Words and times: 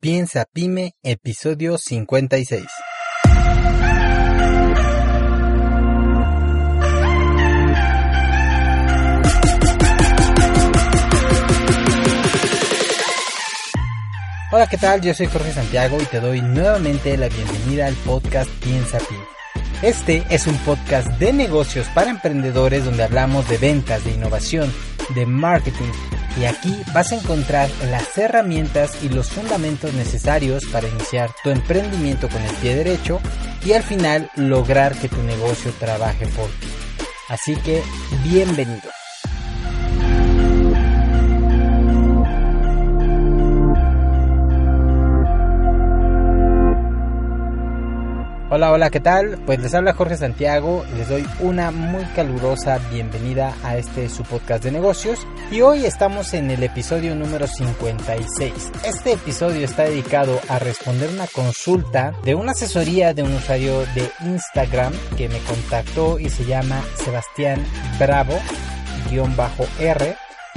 Piensa 0.00 0.44
Pyme, 0.44 0.92
episodio 1.02 1.76
56. 1.76 2.62
Hola, 14.52 14.68
¿qué 14.68 14.76
tal? 14.76 15.00
Yo 15.00 15.12
soy 15.14 15.26
Jorge 15.26 15.52
Santiago 15.52 15.98
y 16.00 16.04
te 16.04 16.20
doy 16.20 16.42
nuevamente 16.42 17.16
la 17.16 17.28
bienvenida 17.28 17.88
al 17.88 17.94
podcast 17.94 18.48
Piensa 18.62 18.98
Pyme. 18.98 19.24
Este 19.82 20.24
es 20.30 20.46
un 20.46 20.56
podcast 20.58 21.08
de 21.18 21.32
negocios 21.32 21.88
para 21.88 22.10
emprendedores 22.10 22.84
donde 22.84 23.02
hablamos 23.02 23.48
de 23.48 23.58
ventas, 23.58 24.04
de 24.04 24.12
innovación, 24.12 24.72
de 25.14 25.26
marketing 25.26 25.92
y 26.40 26.44
aquí 26.44 26.76
vas 26.92 27.12
a 27.12 27.16
encontrar 27.16 27.70
las 27.90 28.16
herramientas 28.16 29.02
y 29.02 29.08
los 29.08 29.30
fundamentos 29.30 29.92
necesarios 29.94 30.64
para 30.66 30.88
iniciar 30.88 31.30
tu 31.42 31.50
emprendimiento 31.50 32.28
con 32.28 32.42
el 32.42 32.54
pie 32.56 32.76
derecho 32.76 33.20
y 33.64 33.72
al 33.72 33.82
final 33.82 34.30
lograr 34.36 34.96
que 34.96 35.08
tu 35.08 35.22
negocio 35.22 35.72
trabaje 35.78 36.26
por 36.28 36.46
ti. 36.46 36.68
Así 37.28 37.56
que 37.56 37.82
bienvenido. 38.24 38.97
Hola, 48.50 48.72
hola, 48.72 48.88
¿qué 48.88 49.00
tal? 49.00 49.38
Pues 49.44 49.60
les 49.60 49.74
habla 49.74 49.92
Jorge 49.92 50.16
Santiago 50.16 50.82
y 50.90 50.96
les 50.96 51.10
doy 51.10 51.26
una 51.40 51.70
muy 51.70 52.02
calurosa 52.16 52.78
bienvenida 52.90 53.54
a 53.62 53.76
este 53.76 54.08
su 54.08 54.22
podcast 54.22 54.64
de 54.64 54.72
negocios 54.72 55.26
y 55.50 55.60
hoy 55.60 55.84
estamos 55.84 56.32
en 56.32 56.50
el 56.50 56.62
episodio 56.62 57.14
número 57.14 57.46
56. 57.46 58.72
Este 58.86 59.12
episodio 59.12 59.66
está 59.66 59.82
dedicado 59.82 60.40
a 60.48 60.58
responder 60.58 61.10
una 61.10 61.26
consulta 61.26 62.14
de 62.24 62.34
una 62.34 62.52
asesoría 62.52 63.12
de 63.12 63.22
un 63.22 63.34
usuario 63.34 63.80
de 63.94 64.10
Instagram 64.24 64.94
que 65.18 65.28
me 65.28 65.40
contactó 65.40 66.18
y 66.18 66.30
se 66.30 66.46
llama 66.46 66.82
Sebastián 66.96 67.62
Bravo-R 67.98 68.38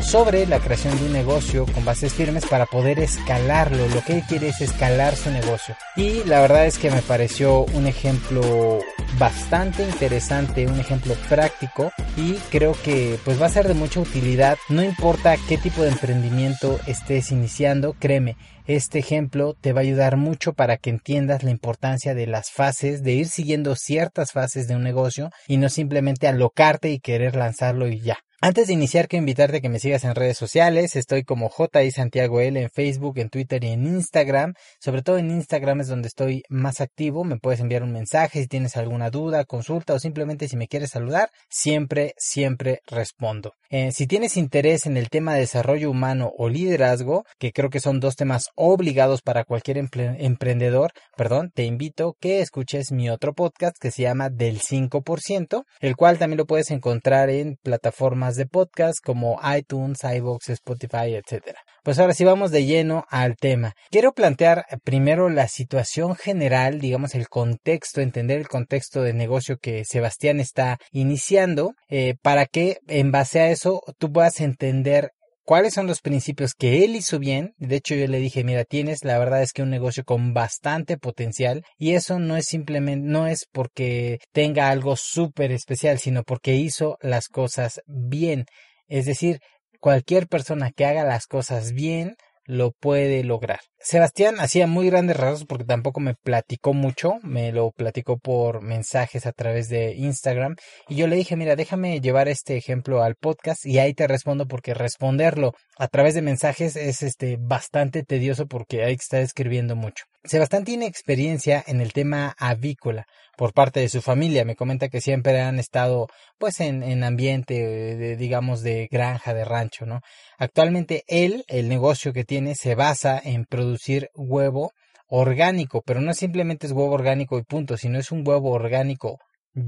sobre 0.02 0.46
la 0.46 0.60
creación 0.60 0.98
de 1.00 1.06
un 1.06 1.14
negocio 1.14 1.66
con 1.66 1.86
bases 1.86 2.14
firmes 2.14 2.46
para 2.46 2.66
poder 2.66 3.00
escalarlo. 3.00 3.88
Lo 3.90 4.04
que 4.04 4.18
él 4.18 4.24
quiere 4.28 4.50
es 4.50 4.62
escalar 4.62 5.16
su 5.16 5.32
negocio. 5.32 5.76
Y 5.96 6.24
la 6.26 6.42
verdad 6.42 6.66
es 6.66 6.78
que 6.78 6.92
me 6.92 7.02
pareció 7.02 7.66
un 7.74 7.88
ejemplo 7.88 8.80
bastante 9.18 9.84
interesante, 9.84 10.68
un 10.68 10.80
ejemplo 10.80 11.14
práctico 11.30 11.92
y 12.18 12.34
creo 12.50 12.76
que 12.84 13.20
pues 13.24 13.42
va 13.42 13.46
a 13.46 13.50
ser 13.50 13.68
de 13.68 13.74
mucha 13.74 14.00
utilidad. 14.00 14.58
No 14.70 14.84
importa 14.84 15.36
qué 15.48 15.58
tipo 15.58 15.82
de 15.82 15.90
emprendimiento 15.90 16.80
estés 16.88 17.32
iniciando, 17.32 17.94
créeme, 17.94 18.38
este 18.68 19.00
ejemplo 19.00 19.56
te 19.60 19.74
va 19.74 19.82
a 19.82 19.84
ayudar 19.84 20.18
mucho 20.18 20.54
para 20.54 20.78
que 20.78 20.90
entiendas 20.90 21.44
la 21.44 21.52
importancia 21.52 22.16
de 22.16 22.28
las 22.28 22.52
fases, 22.52 23.04
de 23.04 23.14
ir 23.14 23.28
siguiendo 23.28 23.76
ciertas 23.76 24.32
fases 24.32 24.68
de 24.68 24.76
un 24.76 24.84
negocio 24.84 25.30
y 25.48 25.58
no 25.58 25.70
simplemente 25.70 26.28
alocarte 26.28 26.90
y 26.90 27.00
querer 27.00 27.36
lanzarlo 27.36 27.88
y 27.88 28.00
ya. 28.00 28.20
Antes 28.44 28.66
de 28.66 28.74
iniciar, 28.74 29.08
quiero 29.08 29.22
invitarte 29.22 29.58
a 29.58 29.62
que 29.62 29.70
me 29.70 29.78
sigas 29.78 30.04
en 30.04 30.16
redes 30.16 30.36
sociales. 30.36 30.96
Estoy 30.96 31.24
como 31.24 31.52
JI 31.52 31.92
Santiago 31.92 32.40
L 32.40 32.60
en 32.60 32.72
Facebook, 32.72 33.20
en 33.20 33.30
Twitter 33.30 33.64
y 33.64 33.68
en 33.68 33.86
Instagram. 33.86 34.56
Sobre 34.80 35.04
todo 35.04 35.20
en 35.20 35.30
Instagram 35.30 35.82
es 35.82 35.88
donde 35.90 36.08
estoy 36.08 36.42
más 36.50 36.82
activo. 36.82 37.24
Me 37.24 37.38
puedes 37.38 37.60
enviar 37.60 37.84
un 37.84 37.92
mensaje 37.92 38.42
si 38.42 38.48
tienes 38.48 38.78
alguna 38.78 39.12
duda, 39.12 39.46
consulta 39.46 39.94
o 39.94 40.00
simplemente 40.00 40.48
si 40.48 40.58
me 40.58 40.68
quieres 40.68 40.90
saludar. 40.90 41.30
Siempre, 41.50 42.16
siempre 42.18 42.82
respondo. 42.88 43.54
Eh, 43.70 43.92
si 43.94 44.08
tienes 44.08 44.36
interés 44.36 44.88
en 44.88 44.98
el 44.98 45.10
tema 45.10 45.36
de 45.36 45.42
desarrollo 45.42 45.92
humano 45.92 46.34
o 46.36 46.50
liderazgo, 46.50 47.24
que 47.38 47.54
creo 47.54 47.70
que 47.70 47.80
son 47.80 48.00
dos 48.00 48.16
temas 48.16 48.50
obligados 48.56 49.22
para 49.22 49.46
cualquier 49.46 49.78
emprendedor, 49.78 50.92
perdón, 51.16 51.52
te 51.54 51.64
invito 51.64 52.18
que 52.20 52.42
escuches 52.42 52.92
mi 52.92 53.10
otro 53.10 53.34
podcast 53.34 53.78
que 53.80 53.92
se 53.92 54.02
llama 54.02 54.30
Del 54.30 54.60
5%, 54.60 55.64
el 55.80 55.96
cual 55.96 56.18
también 56.18 56.40
lo 56.40 56.48
puedes 56.48 56.70
encontrar 56.72 57.30
en 57.30 57.58
plataformas 57.64 58.31
de 58.36 58.46
podcast 58.46 59.00
como 59.04 59.40
iTunes, 59.58 60.04
iBox, 60.04 60.50
Spotify, 60.50 61.16
etc. 61.16 61.56
Pues 61.84 62.00
ahora 62.00 62.14
sí 62.14 62.24
vamos 62.24 62.52
de 62.52 62.66
lleno 62.66 63.06
al 63.10 63.36
tema. 63.36 63.74
Quiero 63.90 64.14
plantear 64.14 64.66
primero 64.84 65.30
la 65.30 65.48
situación 65.48 66.16
general, 66.16 66.80
digamos 66.80 67.16
el 67.16 67.28
contexto, 67.28 68.02
entender 68.02 68.40
el 68.40 68.48
contexto 68.48 69.02
de 69.02 69.14
negocio 69.14 69.58
que 69.58 69.84
Sebastián 69.86 70.40
está 70.40 70.78
iniciando, 70.92 71.74
eh, 71.90 72.16
para 72.22 72.46
que 72.46 72.78
en 72.88 73.12
base 73.12 73.40
a 73.40 73.50
eso 73.50 73.82
tú 73.98 74.12
puedas 74.12 74.40
entender 74.42 75.12
cuáles 75.52 75.74
son 75.74 75.86
los 75.86 76.00
principios 76.00 76.54
que 76.54 76.86
él 76.86 76.96
hizo 76.96 77.20
bien. 77.20 77.56
De 77.58 77.76
hecho, 77.76 77.94
yo 77.94 78.08
le 78.08 78.20
dije, 78.20 78.46
mira, 78.46 78.64
tienes 78.64 79.04
la 79.04 79.20
verdad 79.20 79.42
es 79.42 79.52
que 79.52 79.62
un 79.62 79.70
negocio 79.70 80.06
con 80.06 80.34
bastante 80.34 80.98
potencial 80.98 81.66
y 81.78 81.92
eso 81.92 82.20
no 82.20 82.38
es 82.38 82.46
simplemente, 82.46 83.06
no 83.06 83.28
es 83.28 83.48
porque 83.52 84.20
tenga 84.32 84.70
algo 84.70 84.96
súper 84.96 85.52
especial, 85.52 86.00
sino 86.00 86.24
porque 86.24 86.56
hizo 86.56 86.98
las 87.02 87.28
cosas 87.28 87.82
bien. 87.86 88.46
Es 88.88 89.06
decir, 89.06 89.42
cualquier 89.82 90.28
persona 90.28 90.72
que 90.72 90.86
haga 90.86 91.04
las 91.04 91.26
cosas 91.28 91.74
bien 91.74 92.16
lo 92.46 92.72
puede 92.72 93.24
lograr. 93.24 93.60
Sebastián 93.80 94.40
hacía 94.40 94.68
muy 94.68 94.88
grandes 94.88 95.18
rasgos 95.18 95.46
porque 95.46 95.66
tampoco 95.66 96.00
me 96.00 96.16
platicó 96.16 96.74
mucho, 96.74 97.16
me 97.24 97.52
lo 97.52 97.72
platicó 97.72 98.18
por 98.18 98.62
mensajes 98.62 99.26
a 99.26 99.32
través 99.32 99.70
de 99.70 99.96
Instagram 99.96 100.56
y 100.88 100.96
yo 100.96 101.08
le 101.08 101.16
dije, 101.16 101.36
mira, 101.36 101.56
déjame 101.56 102.00
llevar 102.00 102.28
este 102.28 102.58
ejemplo 102.58 103.04
al 103.04 103.16
podcast 103.16 103.66
y 103.66 103.80
ahí 103.80 103.94
te 103.94 104.08
respondo 104.08 104.48
porque 104.48 104.74
responderlo 104.74 105.54
a 105.78 105.88
través 105.88 106.14
de 106.14 106.22
mensajes 106.22 106.76
es 106.76 107.02
este 107.02 107.38
bastante 107.40 108.04
tedioso 108.04 108.46
porque 108.48 108.84
hay 108.84 108.96
que 108.96 109.04
estar 109.04 109.22
escribiendo 109.22 109.76
mucho. 109.76 110.06
Sebastián 110.24 110.64
tiene 110.66 110.86
experiencia 110.86 111.64
en 111.66 111.82
el 111.82 111.94
tema 111.94 112.36
avícola 112.38 113.08
por 113.36 113.54
parte 113.54 113.80
de 113.80 113.90
su 113.90 114.04
familia. 114.04 114.46
Me 114.46 114.56
comenta 114.56 114.88
que 114.88 115.02
siempre 115.02 115.42
han 115.42 115.58
estado 115.58 116.08
pues 116.38 116.60
en, 116.60 116.84
en 116.84 117.04
ambiente 117.04 117.56
de, 117.56 118.16
digamos 118.18 118.62
de 118.62 118.88
granja, 118.92 119.34
de 119.34 119.46
rancho, 119.46 119.88
¿no? 119.88 120.02
Actualmente 120.38 121.04
él, 121.08 121.44
el 121.48 121.70
negocio 121.70 122.14
que 122.14 122.24
tiene 122.24 122.54
se 122.54 122.76
basa 122.76 123.20
en 123.24 123.46
producir 123.46 124.10
huevo 124.14 124.74
orgánico, 125.08 125.82
pero 125.84 126.02
no 126.02 126.14
simplemente 126.14 126.68
es 126.68 126.74
huevo 126.74 126.94
orgánico 126.94 127.40
y 127.40 127.44
punto, 127.44 127.76
sino 127.76 127.98
es 127.98 128.12
un 128.12 128.26
huevo 128.26 128.52
orgánico 128.52 129.18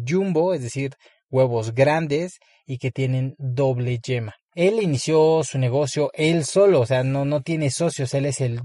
jumbo, 0.08 0.53
es 0.53 0.62
decir, 0.62 0.92
huevos 1.31 1.74
grandes 1.74 2.38
y 2.68 2.78
que 2.78 2.92
tienen 2.92 3.34
doble 3.40 3.97
yema. 3.97 4.36
Él 4.53 4.80
inició 4.81 5.42
su 5.44 5.58
negocio 5.58 6.12
él 6.13 6.46
solo, 6.46 6.81
o 6.81 6.86
sea, 6.86 7.03
no, 7.03 7.25
no 7.25 7.42
tiene 7.42 7.72
socios, 7.72 8.13
él 8.13 8.28
es 8.28 8.40
el 8.40 8.62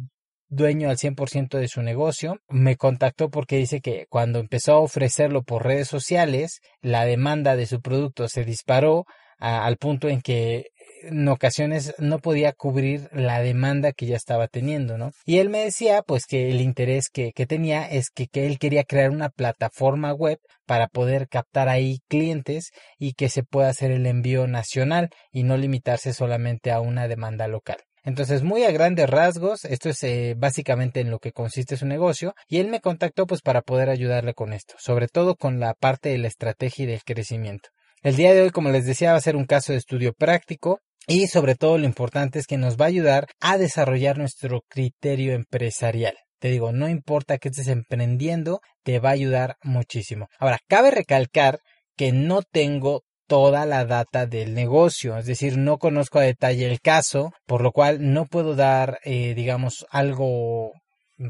dueño 0.48 0.90
al 0.90 0.96
100% 0.96 1.58
de 1.58 1.68
su 1.68 1.82
negocio. 1.82 2.40
Me 2.48 2.76
contactó 2.76 3.30
porque 3.30 3.56
dice 3.56 3.80
que 3.80 4.06
cuando 4.08 4.38
empezó 4.38 4.74
a 4.74 4.80
ofrecerlo 4.80 5.42
por 5.42 5.64
redes 5.64 5.88
sociales, 5.88 6.60
la 6.80 7.04
demanda 7.04 7.56
de 7.56 7.66
su 7.66 7.80
producto 7.80 8.28
se 8.28 8.44
disparó 8.44 9.04
al 9.38 9.76
punto 9.76 10.08
en 10.08 10.20
que 10.20 10.66
en 11.02 11.28
ocasiones 11.28 11.94
no 11.98 12.18
podía 12.18 12.52
cubrir 12.52 13.08
la 13.12 13.40
demanda 13.40 13.92
que 13.92 14.06
ya 14.06 14.16
estaba 14.16 14.48
teniendo, 14.48 14.98
¿no? 14.98 15.12
Y 15.24 15.38
él 15.38 15.48
me 15.48 15.64
decía, 15.64 16.02
pues, 16.02 16.26
que 16.26 16.50
el 16.50 16.60
interés 16.60 17.08
que, 17.08 17.32
que 17.32 17.46
tenía 17.46 17.88
es 17.88 18.10
que, 18.10 18.26
que 18.26 18.46
él 18.46 18.58
quería 18.58 18.84
crear 18.84 19.10
una 19.10 19.28
plataforma 19.28 20.12
web 20.12 20.40
para 20.66 20.88
poder 20.88 21.28
captar 21.28 21.68
ahí 21.68 22.00
clientes 22.08 22.70
y 22.98 23.12
que 23.12 23.28
se 23.28 23.42
pueda 23.42 23.68
hacer 23.68 23.90
el 23.90 24.06
envío 24.06 24.46
nacional 24.46 25.10
y 25.30 25.44
no 25.44 25.56
limitarse 25.56 26.12
solamente 26.12 26.70
a 26.70 26.80
una 26.80 27.08
demanda 27.08 27.48
local. 27.48 27.78
Entonces, 28.08 28.42
muy 28.42 28.64
a 28.64 28.70
grandes 28.70 29.10
rasgos, 29.10 29.66
esto 29.66 29.90
es 29.90 30.02
eh, 30.02 30.34
básicamente 30.34 31.00
en 31.00 31.10
lo 31.10 31.18
que 31.18 31.32
consiste 31.32 31.76
su 31.76 31.84
negocio 31.84 32.34
y 32.48 32.56
él 32.56 32.68
me 32.68 32.80
contactó 32.80 33.26
pues 33.26 33.42
para 33.42 33.60
poder 33.60 33.90
ayudarle 33.90 34.32
con 34.32 34.54
esto, 34.54 34.76
sobre 34.78 35.08
todo 35.08 35.36
con 35.36 35.60
la 35.60 35.74
parte 35.74 36.08
de 36.08 36.16
la 36.16 36.28
estrategia 36.28 36.84
y 36.84 36.86
del 36.86 37.04
crecimiento. 37.04 37.68
El 38.02 38.16
día 38.16 38.32
de 38.32 38.40
hoy, 38.40 38.50
como 38.50 38.70
les 38.70 38.86
decía, 38.86 39.12
va 39.12 39.18
a 39.18 39.20
ser 39.20 39.36
un 39.36 39.44
caso 39.44 39.72
de 39.72 39.78
estudio 39.78 40.14
práctico 40.14 40.80
y 41.06 41.26
sobre 41.26 41.54
todo 41.54 41.76
lo 41.76 41.84
importante 41.84 42.38
es 42.38 42.46
que 42.46 42.56
nos 42.56 42.78
va 42.78 42.86
a 42.86 42.88
ayudar 42.88 43.26
a 43.40 43.58
desarrollar 43.58 44.16
nuestro 44.16 44.62
criterio 44.70 45.34
empresarial. 45.34 46.14
Te 46.38 46.48
digo, 46.48 46.72
no 46.72 46.88
importa 46.88 47.36
que 47.36 47.50
estés 47.50 47.68
emprendiendo, 47.68 48.62
te 48.84 49.00
va 49.00 49.10
a 49.10 49.12
ayudar 49.20 49.56
muchísimo. 49.62 50.28
Ahora, 50.38 50.60
cabe 50.66 50.92
recalcar 50.92 51.60
que 51.94 52.12
no 52.12 52.40
tengo 52.40 53.02
toda 53.28 53.66
la 53.66 53.84
data 53.84 54.26
del 54.26 54.54
negocio, 54.54 55.16
es 55.16 55.26
decir, 55.26 55.58
no 55.58 55.78
conozco 55.78 56.18
a 56.18 56.22
detalle 56.22 56.66
el 56.68 56.80
caso, 56.80 57.32
por 57.46 57.62
lo 57.62 57.72
cual 57.72 58.12
no 58.12 58.26
puedo 58.26 58.56
dar, 58.56 58.98
eh, 59.04 59.34
digamos, 59.34 59.86
algo 59.90 60.72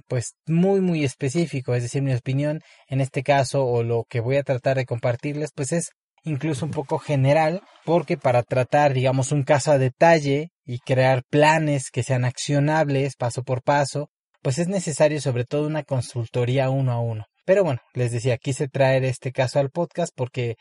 pues 0.06 0.34
muy 0.46 0.80
muy 0.80 1.04
específico, 1.04 1.74
es 1.74 1.82
decir, 1.82 2.02
mi 2.02 2.14
opinión 2.14 2.60
en 2.88 3.00
este 3.00 3.22
caso 3.22 3.64
o 3.64 3.82
lo 3.82 4.04
que 4.08 4.20
voy 4.20 4.36
a 4.36 4.42
tratar 4.42 4.76
de 4.76 4.84
compartirles 4.84 5.50
pues 5.54 5.72
es 5.72 5.90
incluso 6.24 6.66
un 6.66 6.72
poco 6.72 6.98
general, 6.98 7.62
porque 7.84 8.16
para 8.16 8.42
tratar, 8.42 8.92
digamos, 8.92 9.32
un 9.32 9.42
caso 9.42 9.72
a 9.72 9.78
detalle 9.78 10.50
y 10.64 10.78
crear 10.78 11.22
planes 11.30 11.90
que 11.90 12.02
sean 12.02 12.24
accionables 12.24 13.16
paso 13.16 13.42
por 13.42 13.62
paso, 13.62 14.10
pues 14.42 14.58
es 14.58 14.68
necesario 14.68 15.20
sobre 15.20 15.44
todo 15.44 15.66
una 15.66 15.82
consultoría 15.82 16.70
uno 16.70 16.92
a 16.92 17.00
uno. 17.00 17.24
Pero 17.44 17.64
bueno, 17.64 17.80
les 17.94 18.12
decía, 18.12 18.36
quise 18.36 18.68
traer 18.68 19.04
este 19.04 19.32
caso 19.32 19.58
al 19.58 19.70
podcast 19.70 20.12
porque 20.14 20.56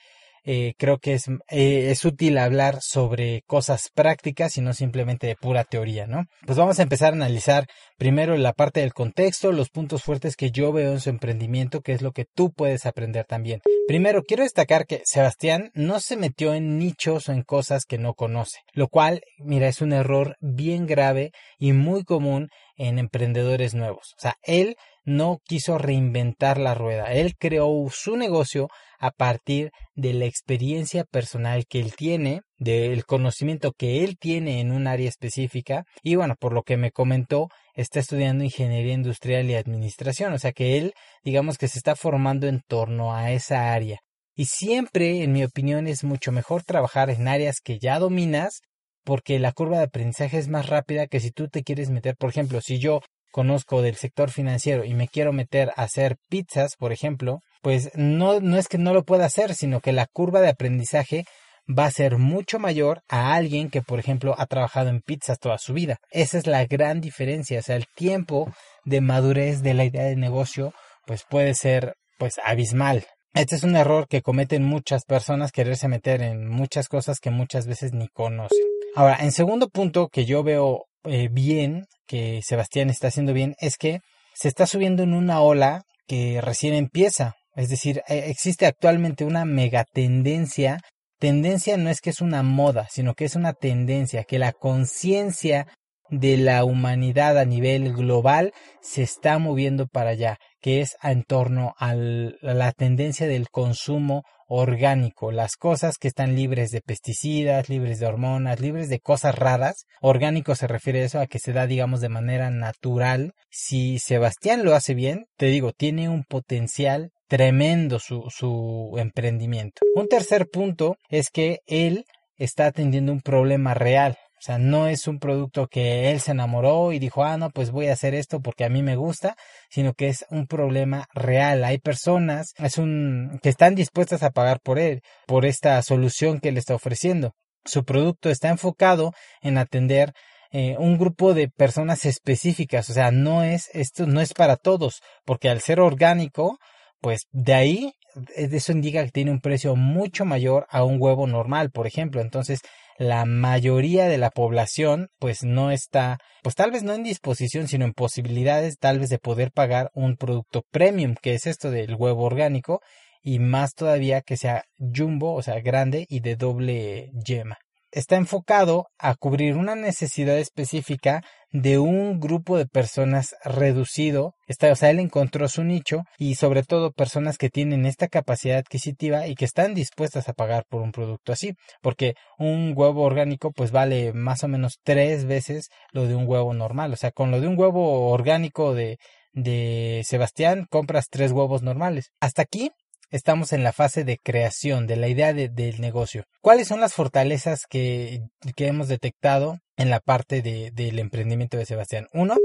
eh, 0.49 0.75
creo 0.77 0.97
que 0.97 1.13
es, 1.13 1.27
eh, 1.49 1.91
es 1.91 2.05
útil 2.05 2.37
hablar 2.37 2.77
sobre 2.81 3.41
cosas 3.47 3.89
prácticas 3.93 4.57
y 4.57 4.61
no 4.61 4.73
simplemente 4.73 5.27
de 5.27 5.35
pura 5.35 5.65
teoría, 5.65 6.07
¿no? 6.07 6.23
Pues 6.45 6.57
vamos 6.57 6.79
a 6.79 6.83
empezar 6.83 7.11
a 7.11 7.17
analizar 7.17 7.67
primero 7.97 8.37
la 8.37 8.53
parte 8.53 8.79
del 8.79 8.93
contexto, 8.93 9.51
los 9.51 9.69
puntos 9.69 10.03
fuertes 10.03 10.37
que 10.37 10.51
yo 10.51 10.71
veo 10.71 10.93
en 10.93 11.01
su 11.01 11.09
emprendimiento, 11.09 11.81
que 11.81 11.91
es 11.91 12.01
lo 12.01 12.13
que 12.13 12.23
tú 12.23 12.53
puedes 12.53 12.85
aprender 12.85 13.25
también. 13.25 13.59
Primero, 13.89 14.23
quiero 14.23 14.43
destacar 14.43 14.85
que 14.85 15.01
Sebastián 15.03 15.69
no 15.73 15.99
se 15.99 16.15
metió 16.15 16.53
en 16.53 16.77
nichos 16.79 17.27
o 17.27 17.33
en 17.33 17.41
cosas 17.41 17.83
que 17.83 17.97
no 17.97 18.13
conoce, 18.13 18.59
lo 18.71 18.87
cual, 18.87 19.23
mira, 19.39 19.67
es 19.67 19.81
un 19.81 19.91
error 19.91 20.37
bien 20.39 20.85
grave 20.85 21.31
y 21.59 21.73
muy 21.73 22.05
común 22.05 22.47
en 22.77 22.99
emprendedores 22.99 23.73
nuevos. 23.73 24.13
O 24.17 24.21
sea, 24.21 24.37
él 24.43 24.77
no 25.07 25.39
quiso 25.45 25.77
reinventar 25.77 26.57
la 26.57 26.73
rueda. 26.73 27.13
Él 27.13 27.35
creó 27.39 27.71
su 27.89 28.17
negocio 28.17 28.67
a 28.99 29.11
partir 29.11 29.71
de 29.95 30.13
la 30.13 30.25
experiencia 30.25 31.05
personal 31.05 31.65
que 31.65 31.79
él 31.79 31.95
tiene, 31.95 32.41
del 32.57 33.05
conocimiento 33.05 33.71
que 33.71 34.03
él 34.03 34.17
tiene 34.19 34.59
en 34.59 34.73
un 34.73 34.85
área 34.85 35.07
específica 35.07 35.85
y 36.03 36.15
bueno, 36.15 36.35
por 36.37 36.51
lo 36.51 36.63
que 36.63 36.75
me 36.75 36.91
comentó, 36.91 37.47
está 37.73 38.01
estudiando 38.01 38.43
ingeniería 38.43 38.93
industrial 38.93 39.49
y 39.49 39.55
administración, 39.55 40.33
o 40.33 40.39
sea 40.39 40.51
que 40.51 40.77
él 40.77 40.93
digamos 41.23 41.57
que 41.57 41.69
se 41.69 41.77
está 41.77 41.95
formando 41.95 42.47
en 42.47 42.61
torno 42.67 43.15
a 43.15 43.31
esa 43.31 43.73
área. 43.73 43.99
Y 44.35 44.45
siempre, 44.45 45.23
en 45.23 45.31
mi 45.31 45.43
opinión, 45.43 45.87
es 45.87 46.03
mucho 46.03 46.33
mejor 46.33 46.63
trabajar 46.63 47.09
en 47.09 47.29
áreas 47.29 47.61
que 47.63 47.79
ya 47.79 47.97
dominas 47.97 48.59
porque 49.05 49.39
la 49.39 49.53
curva 49.53 49.77
de 49.77 49.85
aprendizaje 49.85 50.37
es 50.37 50.49
más 50.49 50.67
rápida 50.67 51.07
que 51.07 51.21
si 51.21 51.31
tú 51.31 51.47
te 51.47 51.63
quieres 51.63 51.89
meter, 51.89 52.17
por 52.17 52.29
ejemplo, 52.29 52.59
si 52.59 52.77
yo 52.77 52.99
conozco 53.31 53.81
del 53.81 53.95
sector 53.95 54.31
financiero 54.31 54.83
y 54.83 54.93
me 54.93 55.07
quiero 55.07 55.33
meter 55.33 55.71
a 55.75 55.83
hacer 55.83 56.17
pizzas, 56.29 56.75
por 56.75 56.91
ejemplo, 56.91 57.41
pues 57.61 57.91
no, 57.95 58.39
no 58.39 58.57
es 58.57 58.67
que 58.67 58.77
no 58.77 58.93
lo 58.93 59.03
pueda 59.03 59.25
hacer, 59.25 59.53
sino 59.53 59.81
que 59.81 59.91
la 59.91 60.05
curva 60.05 60.41
de 60.41 60.49
aprendizaje 60.49 61.25
va 61.67 61.85
a 61.85 61.91
ser 61.91 62.17
mucho 62.17 62.59
mayor 62.59 63.01
a 63.09 63.33
alguien 63.35 63.69
que, 63.69 63.81
por 63.81 63.99
ejemplo, 63.99 64.35
ha 64.37 64.45
trabajado 64.45 64.89
en 64.89 65.01
pizzas 65.01 65.39
toda 65.39 65.57
su 65.57 65.73
vida. 65.73 65.97
Esa 66.11 66.37
es 66.37 66.47
la 66.47 66.65
gran 66.65 67.01
diferencia, 67.01 67.59
o 67.59 67.61
sea, 67.61 67.75
el 67.75 67.87
tiempo 67.95 68.51
de 68.85 69.01
madurez 69.01 69.61
de 69.61 69.73
la 69.73 69.85
idea 69.85 70.03
de 70.03 70.15
negocio, 70.15 70.73
pues 71.05 71.23
puede 71.29 71.53
ser, 71.55 71.95
pues, 72.17 72.35
abismal. 72.43 73.05
Este 73.33 73.55
es 73.55 73.63
un 73.63 73.75
error 73.75 74.07
que 74.07 74.21
cometen 74.21 74.63
muchas 74.63 75.03
personas, 75.05 75.51
quererse 75.51 75.87
meter 75.87 76.21
en 76.21 76.47
muchas 76.47 76.87
cosas 76.87 77.19
que 77.19 77.29
muchas 77.29 77.67
veces 77.67 77.93
ni 77.93 78.07
conocen. 78.07 78.57
Ahora, 78.95 79.17
en 79.19 79.31
segundo 79.31 79.69
punto 79.69 80.07
que 80.07 80.25
yo 80.25 80.41
veo 80.41 80.85
eh, 81.03 81.29
bien, 81.31 81.85
que 82.05 82.41
Sebastián 82.43 82.89
está 82.89 83.07
haciendo 83.07 83.33
bien, 83.33 83.55
es 83.59 83.77
que 83.77 83.99
se 84.33 84.47
está 84.47 84.67
subiendo 84.67 85.03
en 85.03 85.13
una 85.13 85.41
ola 85.41 85.83
que 86.07 86.41
recién 86.41 86.73
empieza. 86.73 87.35
Es 87.55 87.69
decir, 87.69 88.01
e, 88.07 88.29
existe 88.29 88.65
actualmente 88.65 89.25
una 89.25 89.45
megatendencia. 89.45 90.79
Tendencia 91.19 91.77
no 91.77 91.89
es 91.89 92.01
que 92.01 92.11
es 92.11 92.21
una 92.21 92.43
moda, 92.43 92.87
sino 92.91 93.13
que 93.15 93.25
es 93.25 93.35
una 93.35 93.53
tendencia, 93.53 94.23
que 94.23 94.39
la 94.39 94.53
conciencia 94.53 95.67
de 96.09 96.37
la 96.37 96.63
humanidad 96.63 97.37
a 97.37 97.45
nivel 97.45 97.93
global 97.93 98.53
se 98.81 99.03
está 99.03 99.37
moviendo 99.39 99.87
para 99.87 100.11
allá, 100.11 100.37
que 100.61 100.81
es 100.81 100.95
en 101.03 101.23
torno 101.23 101.73
a 101.77 101.95
la 101.95 102.71
tendencia 102.71 103.27
del 103.27 103.49
consumo 103.49 104.23
orgánico, 104.47 105.31
las 105.31 105.55
cosas 105.57 105.97
que 105.97 106.07
están 106.07 106.35
libres 106.35 106.69
de 106.69 106.81
pesticidas, 106.81 107.69
libres 107.69 107.99
de 107.99 108.07
hormonas, 108.07 108.59
libres 108.59 108.89
de 108.89 108.99
cosas 108.99 109.35
raras. 109.35 109.85
Orgánico 110.01 110.55
se 110.55 110.67
refiere 110.67 111.01
a 111.01 111.05
eso, 111.05 111.19
a 111.19 111.27
que 111.27 111.39
se 111.39 111.53
da, 111.53 111.67
digamos, 111.67 112.01
de 112.01 112.09
manera 112.09 112.49
natural. 112.49 113.33
Si 113.49 113.99
Sebastián 113.99 114.63
lo 114.63 114.73
hace 114.73 114.93
bien, 114.93 115.25
te 115.37 115.47
digo, 115.47 115.73
tiene 115.73 116.09
un 116.09 116.23
potencial 116.23 117.11
tremendo 117.27 117.99
su, 117.99 118.23
su 118.29 118.95
emprendimiento. 118.97 119.81
Un 119.95 120.07
tercer 120.07 120.47
punto 120.47 120.95
es 121.09 121.29
que 121.29 121.59
él 121.67 122.05
está 122.37 122.67
atendiendo 122.67 123.11
un 123.11 123.21
problema 123.21 123.73
real. 123.73 124.17
O 124.37 124.41
sea, 124.41 124.59
no 124.59 124.87
es 124.87 125.07
un 125.07 125.19
producto 125.19 125.67
que 125.67 126.11
él 126.11 126.19
se 126.19 126.31
enamoró 126.31 126.91
y 126.91 126.99
dijo, 126.99 127.23
ah, 127.23 127.37
no, 127.37 127.49
pues 127.49 127.71
voy 127.71 127.87
a 127.87 127.93
hacer 127.93 128.13
esto 128.13 128.39
porque 128.39 128.65
a 128.65 128.69
mí 128.69 128.83
me 128.83 128.95
gusta, 128.95 129.35
sino 129.69 129.93
que 129.93 130.09
es 130.09 130.25
un 130.29 130.45
problema 130.45 131.07
real. 131.13 131.63
Hay 131.63 131.79
personas 131.79 132.53
es 132.57 132.77
un, 132.77 133.39
que 133.41 133.49
están 133.49 133.73
dispuestas 133.73 134.21
a 134.21 134.29
pagar 134.29 134.59
por 134.61 134.77
él, 134.77 135.01
por 135.25 135.45
esta 135.45 135.81
solución 135.81 136.39
que 136.39 136.49
él 136.49 136.57
está 136.57 136.75
ofreciendo. 136.75 137.33
Su 137.65 137.83
producto 137.83 138.29
está 138.29 138.49
enfocado 138.49 139.11
en 139.41 139.57
atender 139.57 140.13
eh, 140.51 140.75
un 140.77 140.97
grupo 140.97 141.33
de 141.33 141.49
personas 141.49 142.05
específicas, 142.05 142.89
o 142.89 142.93
sea, 142.93 143.11
no 143.11 143.43
es, 143.43 143.69
esto 143.73 144.07
no 144.07 144.21
es 144.21 144.33
para 144.33 144.55
todos, 144.55 145.01
porque 145.25 145.49
al 145.49 145.59
ser 145.61 145.81
orgánico, 145.81 146.57
pues 147.01 147.23
de 147.31 147.53
ahí 147.53 147.93
eso 148.35 148.71
indica 148.71 149.03
que 149.03 149.11
tiene 149.11 149.31
un 149.31 149.39
precio 149.39 149.75
mucho 149.75 150.25
mayor 150.25 150.67
a 150.69 150.83
un 150.83 150.97
huevo 150.99 151.27
normal, 151.27 151.71
por 151.71 151.87
ejemplo. 151.87 152.21
Entonces, 152.21 152.61
la 152.97 153.25
mayoría 153.25 154.07
de 154.07 154.17
la 154.17 154.31
población 154.31 155.09
pues 155.19 155.43
no 155.43 155.71
está, 155.71 156.17
pues 156.43 156.55
tal 156.55 156.71
vez 156.71 156.83
no 156.83 156.93
en 156.93 157.03
disposición, 157.03 157.67
sino 157.67 157.85
en 157.85 157.93
posibilidades 157.93 158.77
tal 158.77 158.99
vez 158.99 159.09
de 159.09 159.19
poder 159.19 159.51
pagar 159.51 159.91
un 159.93 160.17
producto 160.17 160.63
premium, 160.71 161.15
que 161.21 161.33
es 161.33 161.45
esto 161.45 161.71
del 161.71 161.95
huevo 161.95 162.23
orgánico, 162.23 162.81
y 163.21 163.39
más 163.39 163.73
todavía 163.73 164.21
que 164.21 164.37
sea 164.37 164.63
jumbo, 164.79 165.33
o 165.35 165.41
sea, 165.41 165.59
grande 165.59 166.05
y 166.09 166.21
de 166.21 166.35
doble 166.35 167.11
yema 167.25 167.57
está 167.91 168.15
enfocado 168.15 168.87
a 168.97 169.15
cubrir 169.15 169.55
una 169.55 169.75
necesidad 169.75 170.37
específica 170.37 171.23
de 171.51 171.79
un 171.79 172.19
grupo 172.19 172.57
de 172.57 172.65
personas 172.65 173.35
reducido. 173.43 174.33
Está, 174.47 174.71
o 174.71 174.75
sea, 174.75 174.89
él 174.89 174.99
encontró 174.99 175.47
su 175.47 175.63
nicho 175.63 176.03
y 176.17 176.35
sobre 176.35 176.63
todo 176.63 176.91
personas 176.91 177.37
que 177.37 177.49
tienen 177.49 177.85
esta 177.85 178.07
capacidad 178.07 178.57
adquisitiva 178.57 179.27
y 179.27 179.35
que 179.35 179.45
están 179.45 179.73
dispuestas 179.73 180.29
a 180.29 180.33
pagar 180.33 180.65
por 180.69 180.81
un 180.81 180.91
producto 180.91 181.31
así. 181.31 181.53
Porque 181.81 182.15
un 182.37 182.73
huevo 182.75 183.03
orgánico 183.03 183.51
pues 183.51 183.71
vale 183.71 184.13
más 184.13 184.43
o 184.43 184.47
menos 184.47 184.79
tres 184.83 185.25
veces 185.25 185.69
lo 185.91 186.07
de 186.07 186.15
un 186.15 186.27
huevo 186.27 186.53
normal. 186.53 186.93
O 186.93 186.97
sea, 186.97 187.11
con 187.11 187.31
lo 187.31 187.39
de 187.41 187.47
un 187.47 187.57
huevo 187.57 188.09
orgánico 188.09 188.73
de, 188.73 188.97
de 189.33 190.01
Sebastián 190.05 190.65
compras 190.69 191.07
tres 191.09 191.31
huevos 191.31 191.61
normales. 191.61 192.11
Hasta 192.19 192.41
aquí 192.41 192.71
estamos 193.09 193.53
en 193.53 193.63
la 193.63 193.71
fase 193.71 194.03
de 194.03 194.17
creación 194.17 194.87
de 194.87 194.97
la 194.97 195.07
idea 195.07 195.33
del 195.33 195.79
negocio. 195.79 196.25
¿Cuáles 196.41 196.67
son 196.67 196.81
las 196.81 196.93
fortalezas 196.93 197.61
que, 197.69 198.19
que 198.55 198.67
hemos 198.67 198.87
detectado 198.87 199.59
en 199.77 199.89
la 199.89 199.99
parte 199.99 200.41
de, 200.41 200.71
del 200.71 200.99
emprendimiento 200.99 201.57
de 201.57 201.65
Sebastián? 201.65 202.07
Uno 202.13 202.35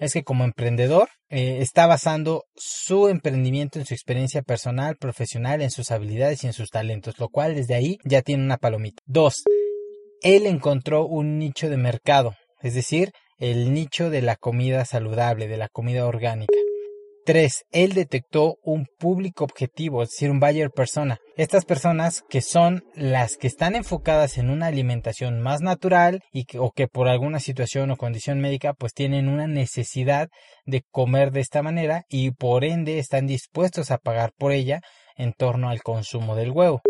es 0.00 0.12
que 0.12 0.24
como 0.24 0.44
emprendedor 0.44 1.08
eh, 1.28 1.58
está 1.60 1.86
basando 1.86 2.44
su 2.56 3.08
emprendimiento 3.08 3.78
en 3.78 3.86
su 3.86 3.94
experiencia 3.94 4.42
personal, 4.42 4.96
profesional, 4.96 5.62
en 5.62 5.70
sus 5.70 5.90
habilidades 5.90 6.42
y 6.42 6.48
en 6.48 6.52
sus 6.52 6.70
talentos, 6.70 7.18
lo 7.18 7.28
cual 7.28 7.54
desde 7.54 7.74
ahí 7.74 7.98
ya 8.04 8.22
tiene 8.22 8.42
una 8.42 8.56
palomita. 8.56 9.02
Dos, 9.06 9.44
él 10.22 10.46
encontró 10.46 11.06
un 11.06 11.38
nicho 11.38 11.70
de 11.70 11.76
mercado, 11.76 12.34
es 12.62 12.74
decir, 12.74 13.12
el 13.38 13.72
nicho 13.72 14.10
de 14.10 14.22
la 14.22 14.36
comida 14.36 14.84
saludable, 14.84 15.48
de 15.48 15.56
la 15.56 15.68
comida 15.68 16.06
orgánica. 16.06 16.52
3. 17.24 17.64
Él 17.70 17.92
detectó 17.94 18.56
un 18.62 18.86
público 18.98 19.44
objetivo, 19.44 20.02
es 20.02 20.10
decir, 20.10 20.30
un 20.30 20.40
buyer 20.40 20.70
persona. 20.70 21.18
Estas 21.36 21.64
personas 21.64 22.22
que 22.28 22.40
son 22.40 22.82
las 22.94 23.36
que 23.36 23.46
están 23.46 23.74
enfocadas 23.74 24.38
en 24.38 24.50
una 24.50 24.66
alimentación 24.66 25.40
más 25.40 25.60
natural 25.60 26.20
y 26.32 26.44
que, 26.44 26.58
o 26.58 26.70
que 26.70 26.88
por 26.88 27.08
alguna 27.08 27.40
situación 27.40 27.90
o 27.90 27.96
condición 27.96 28.40
médica 28.40 28.74
pues 28.74 28.92
tienen 28.92 29.28
una 29.28 29.46
necesidad 29.46 30.28
de 30.66 30.82
comer 30.90 31.30
de 31.30 31.40
esta 31.40 31.62
manera 31.62 32.04
y 32.08 32.32
por 32.32 32.64
ende 32.64 32.98
están 32.98 33.26
dispuestos 33.26 33.90
a 33.90 33.98
pagar 33.98 34.32
por 34.36 34.52
ella 34.52 34.80
en 35.16 35.32
torno 35.32 35.70
al 35.70 35.82
consumo 35.82 36.36
del 36.36 36.50
huevo. 36.50 36.82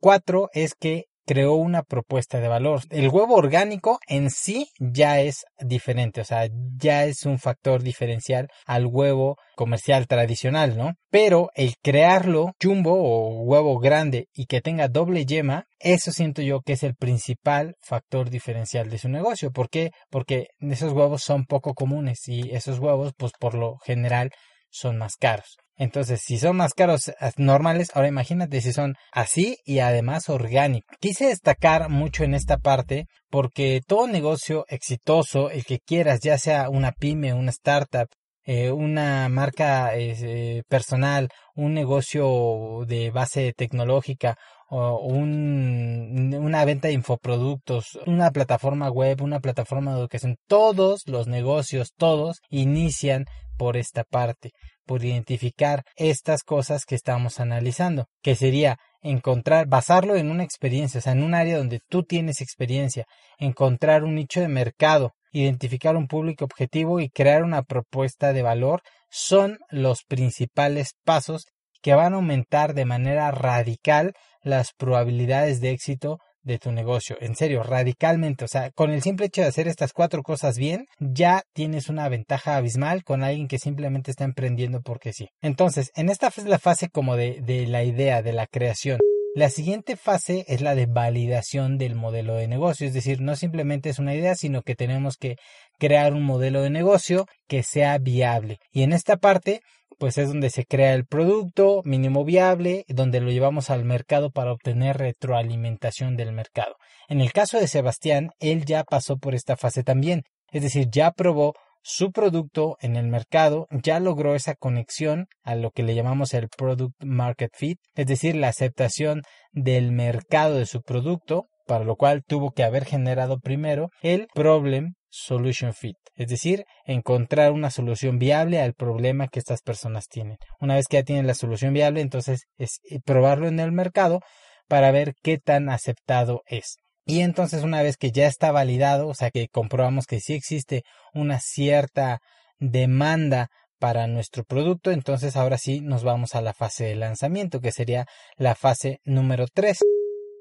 4. 0.00 0.50
Es 0.52 0.74
que 0.74 1.04
creó 1.28 1.56
una 1.56 1.82
propuesta 1.82 2.40
de 2.40 2.48
valor. 2.48 2.80
El 2.88 3.10
huevo 3.10 3.34
orgánico 3.34 4.00
en 4.08 4.30
sí 4.30 4.70
ya 4.80 5.20
es 5.20 5.44
diferente, 5.60 6.22
o 6.22 6.24
sea, 6.24 6.48
ya 6.78 7.04
es 7.04 7.26
un 7.26 7.38
factor 7.38 7.82
diferencial 7.82 8.48
al 8.64 8.86
huevo 8.86 9.36
comercial 9.54 10.06
tradicional, 10.06 10.78
¿no? 10.78 10.94
Pero 11.10 11.50
el 11.54 11.74
crearlo 11.82 12.52
jumbo 12.62 12.94
o 12.94 13.42
huevo 13.42 13.78
grande 13.78 14.28
y 14.32 14.46
que 14.46 14.62
tenga 14.62 14.88
doble 14.88 15.26
yema, 15.26 15.66
eso 15.78 16.12
siento 16.12 16.40
yo 16.40 16.62
que 16.62 16.72
es 16.72 16.82
el 16.82 16.94
principal 16.94 17.74
factor 17.82 18.30
diferencial 18.30 18.88
de 18.88 18.96
su 18.96 19.10
negocio. 19.10 19.50
¿Por 19.50 19.68
qué? 19.68 19.90
Porque 20.08 20.46
esos 20.60 20.94
huevos 20.94 21.22
son 21.22 21.44
poco 21.44 21.74
comunes 21.74 22.26
y 22.26 22.52
esos 22.52 22.78
huevos, 22.78 23.12
pues 23.18 23.32
por 23.38 23.52
lo 23.54 23.76
general, 23.84 24.30
son 24.70 24.96
más 24.96 25.16
caros. 25.16 25.58
Entonces, 25.78 26.20
si 26.24 26.38
son 26.38 26.56
más 26.56 26.74
caros 26.74 27.12
normales, 27.36 27.90
ahora 27.94 28.08
imagínate 28.08 28.60
si 28.60 28.72
son 28.72 28.96
así 29.12 29.58
y 29.64 29.78
además 29.78 30.28
orgánicos. 30.28 30.96
Quise 31.00 31.26
destacar 31.26 31.88
mucho 31.88 32.24
en 32.24 32.34
esta 32.34 32.58
parte 32.58 33.06
porque 33.30 33.80
todo 33.86 34.08
negocio 34.08 34.64
exitoso, 34.68 35.50
el 35.50 35.64
que 35.64 35.78
quieras, 35.78 36.20
ya 36.20 36.36
sea 36.36 36.68
una 36.68 36.90
pyme, 36.92 37.32
una 37.32 37.50
startup, 37.50 38.08
eh, 38.44 38.72
una 38.72 39.28
marca 39.28 39.94
eh, 39.94 40.62
personal, 40.68 41.28
un 41.54 41.74
negocio 41.74 42.84
de 42.86 43.10
base 43.10 43.52
tecnológica 43.52 44.36
o 44.70 44.98
un, 45.06 46.34
una 46.34 46.64
venta 46.64 46.88
de 46.88 46.94
infoproductos, 46.94 47.98
una 48.06 48.30
plataforma 48.30 48.90
web, 48.90 49.22
una 49.22 49.40
plataforma 49.40 49.92
de 49.92 50.00
educación, 50.00 50.36
todos 50.46 51.02
los 51.06 51.26
negocios, 51.26 51.92
todos 51.96 52.40
inician 52.50 53.26
por 53.56 53.76
esta 53.76 54.04
parte, 54.04 54.52
por 54.88 55.04
identificar 55.04 55.84
estas 55.96 56.42
cosas 56.42 56.86
que 56.86 56.94
estamos 56.94 57.40
analizando, 57.40 58.06
que 58.22 58.34
sería 58.34 58.78
encontrar, 59.02 59.66
basarlo 59.68 60.16
en 60.16 60.30
una 60.30 60.44
experiencia, 60.44 60.98
o 60.98 61.02
sea, 61.02 61.12
en 61.12 61.22
un 61.22 61.34
área 61.34 61.58
donde 61.58 61.80
tú 61.90 62.04
tienes 62.04 62.40
experiencia, 62.40 63.04
encontrar 63.38 64.02
un 64.02 64.14
nicho 64.14 64.40
de 64.40 64.48
mercado, 64.48 65.12
identificar 65.30 65.94
un 65.94 66.08
público 66.08 66.46
objetivo 66.46 67.00
y 67.00 67.10
crear 67.10 67.44
una 67.44 67.62
propuesta 67.62 68.32
de 68.32 68.42
valor 68.42 68.80
son 69.10 69.58
los 69.68 70.04
principales 70.04 70.94
pasos 71.04 71.44
que 71.82 71.92
van 71.92 72.14
a 72.14 72.16
aumentar 72.16 72.72
de 72.72 72.86
manera 72.86 73.30
radical 73.30 74.14
las 74.42 74.72
probabilidades 74.72 75.60
de 75.60 75.70
éxito 75.70 76.18
de 76.48 76.58
tu 76.58 76.72
negocio. 76.72 77.16
En 77.20 77.36
serio, 77.36 77.62
radicalmente. 77.62 78.44
O 78.44 78.48
sea, 78.48 78.70
con 78.72 78.90
el 78.90 79.02
simple 79.02 79.26
hecho 79.26 79.42
de 79.42 79.46
hacer 79.46 79.68
estas 79.68 79.92
cuatro 79.92 80.22
cosas 80.22 80.58
bien, 80.58 80.86
ya 80.98 81.42
tienes 81.52 81.88
una 81.88 82.08
ventaja 82.08 82.56
abismal 82.56 83.04
con 83.04 83.22
alguien 83.22 83.46
que 83.46 83.58
simplemente 83.58 84.10
está 84.10 84.24
emprendiendo 84.24 84.80
porque 84.80 85.12
sí. 85.12 85.28
Entonces, 85.42 85.92
en 85.94 86.08
esta 86.08 86.28
es 86.28 86.44
la 86.44 86.58
fase 86.58 86.88
como 86.88 87.16
de, 87.16 87.40
de 87.42 87.66
la 87.66 87.84
idea, 87.84 88.22
de 88.22 88.32
la 88.32 88.46
creación. 88.46 88.98
La 89.34 89.50
siguiente 89.50 89.96
fase 89.96 90.44
es 90.48 90.62
la 90.62 90.74
de 90.74 90.86
validación 90.86 91.78
del 91.78 91.94
modelo 91.94 92.34
de 92.34 92.48
negocio, 92.48 92.86
es 92.86 92.94
decir, 92.94 93.20
no 93.20 93.36
simplemente 93.36 93.90
es 93.90 93.98
una 93.98 94.14
idea, 94.14 94.34
sino 94.34 94.62
que 94.62 94.74
tenemos 94.74 95.16
que 95.16 95.36
crear 95.78 96.14
un 96.14 96.24
modelo 96.24 96.62
de 96.62 96.70
negocio 96.70 97.26
que 97.46 97.62
sea 97.62 97.98
viable. 97.98 98.58
Y 98.72 98.82
en 98.82 98.92
esta 98.92 99.16
parte 99.16 99.60
pues 99.98 100.18
es 100.18 100.28
donde 100.28 100.50
se 100.50 100.64
crea 100.64 100.94
el 100.94 101.06
producto 101.06 101.82
mínimo 101.84 102.24
viable, 102.24 102.84
donde 102.88 103.20
lo 103.20 103.30
llevamos 103.30 103.70
al 103.70 103.84
mercado 103.84 104.30
para 104.30 104.52
obtener 104.52 104.96
retroalimentación 104.96 106.16
del 106.16 106.32
mercado. 106.32 106.76
En 107.08 107.20
el 107.20 107.32
caso 107.32 107.58
de 107.58 107.68
Sebastián, 107.68 108.30
él 108.38 108.64
ya 108.64 108.84
pasó 108.84 109.18
por 109.18 109.34
esta 109.34 109.56
fase 109.56 109.82
también, 109.82 110.22
es 110.52 110.62
decir, 110.62 110.88
ya 110.90 111.10
probó 111.10 111.54
su 111.82 112.12
producto 112.12 112.76
en 112.80 112.96
el 112.96 113.08
mercado, 113.08 113.66
ya 113.70 113.98
logró 114.00 114.34
esa 114.34 114.54
conexión 114.54 115.26
a 115.42 115.54
lo 115.54 115.70
que 115.70 115.82
le 115.82 115.94
llamamos 115.94 116.34
el 116.34 116.48
product 116.48 117.02
market 117.02 117.50
fit, 117.54 117.78
es 117.94 118.06
decir, 118.06 118.36
la 118.36 118.48
aceptación 118.48 119.22
del 119.52 119.92
mercado 119.92 120.56
de 120.56 120.66
su 120.66 120.82
producto, 120.82 121.46
para 121.66 121.84
lo 121.84 121.96
cual 121.96 122.24
tuvo 122.26 122.50
que 122.50 122.64
haber 122.64 122.84
generado 122.84 123.40
primero 123.40 123.90
el 124.02 124.28
problem 124.34 124.94
solution 125.10 125.74
fit, 125.74 125.96
es 126.14 126.28
decir, 126.28 126.64
encontrar 126.84 127.52
una 127.52 127.70
solución 127.70 128.18
viable 128.18 128.60
al 128.60 128.74
problema 128.74 129.28
que 129.28 129.38
estas 129.38 129.62
personas 129.62 130.08
tienen. 130.08 130.38
Una 130.60 130.74
vez 130.74 130.86
que 130.86 130.98
ya 130.98 131.02
tienen 131.02 131.26
la 131.26 131.34
solución 131.34 131.72
viable, 131.72 132.00
entonces 132.00 132.46
es 132.56 132.80
eh, 132.90 133.00
probarlo 133.04 133.48
en 133.48 133.60
el 133.60 133.72
mercado 133.72 134.20
para 134.68 134.90
ver 134.90 135.14
qué 135.22 135.38
tan 135.38 135.70
aceptado 135.70 136.42
es. 136.46 136.76
Y 137.04 137.20
entonces 137.20 137.62
una 137.62 137.82
vez 137.82 137.96
que 137.96 138.12
ya 138.12 138.26
está 138.26 138.52
validado, 138.52 139.08
o 139.08 139.14
sea 139.14 139.30
que 139.30 139.48
comprobamos 139.48 140.06
que 140.06 140.20
sí 140.20 140.34
existe 140.34 140.82
una 141.14 141.40
cierta 141.40 142.20
demanda 142.58 143.48
para 143.78 144.06
nuestro 144.06 144.44
producto, 144.44 144.90
entonces 144.90 145.36
ahora 145.36 145.56
sí 145.56 145.80
nos 145.80 146.04
vamos 146.04 146.34
a 146.34 146.42
la 146.42 146.52
fase 146.52 146.84
de 146.84 146.96
lanzamiento, 146.96 147.60
que 147.60 147.72
sería 147.72 148.06
la 148.36 148.54
fase 148.54 149.00
número 149.04 149.46
3. 149.52 149.78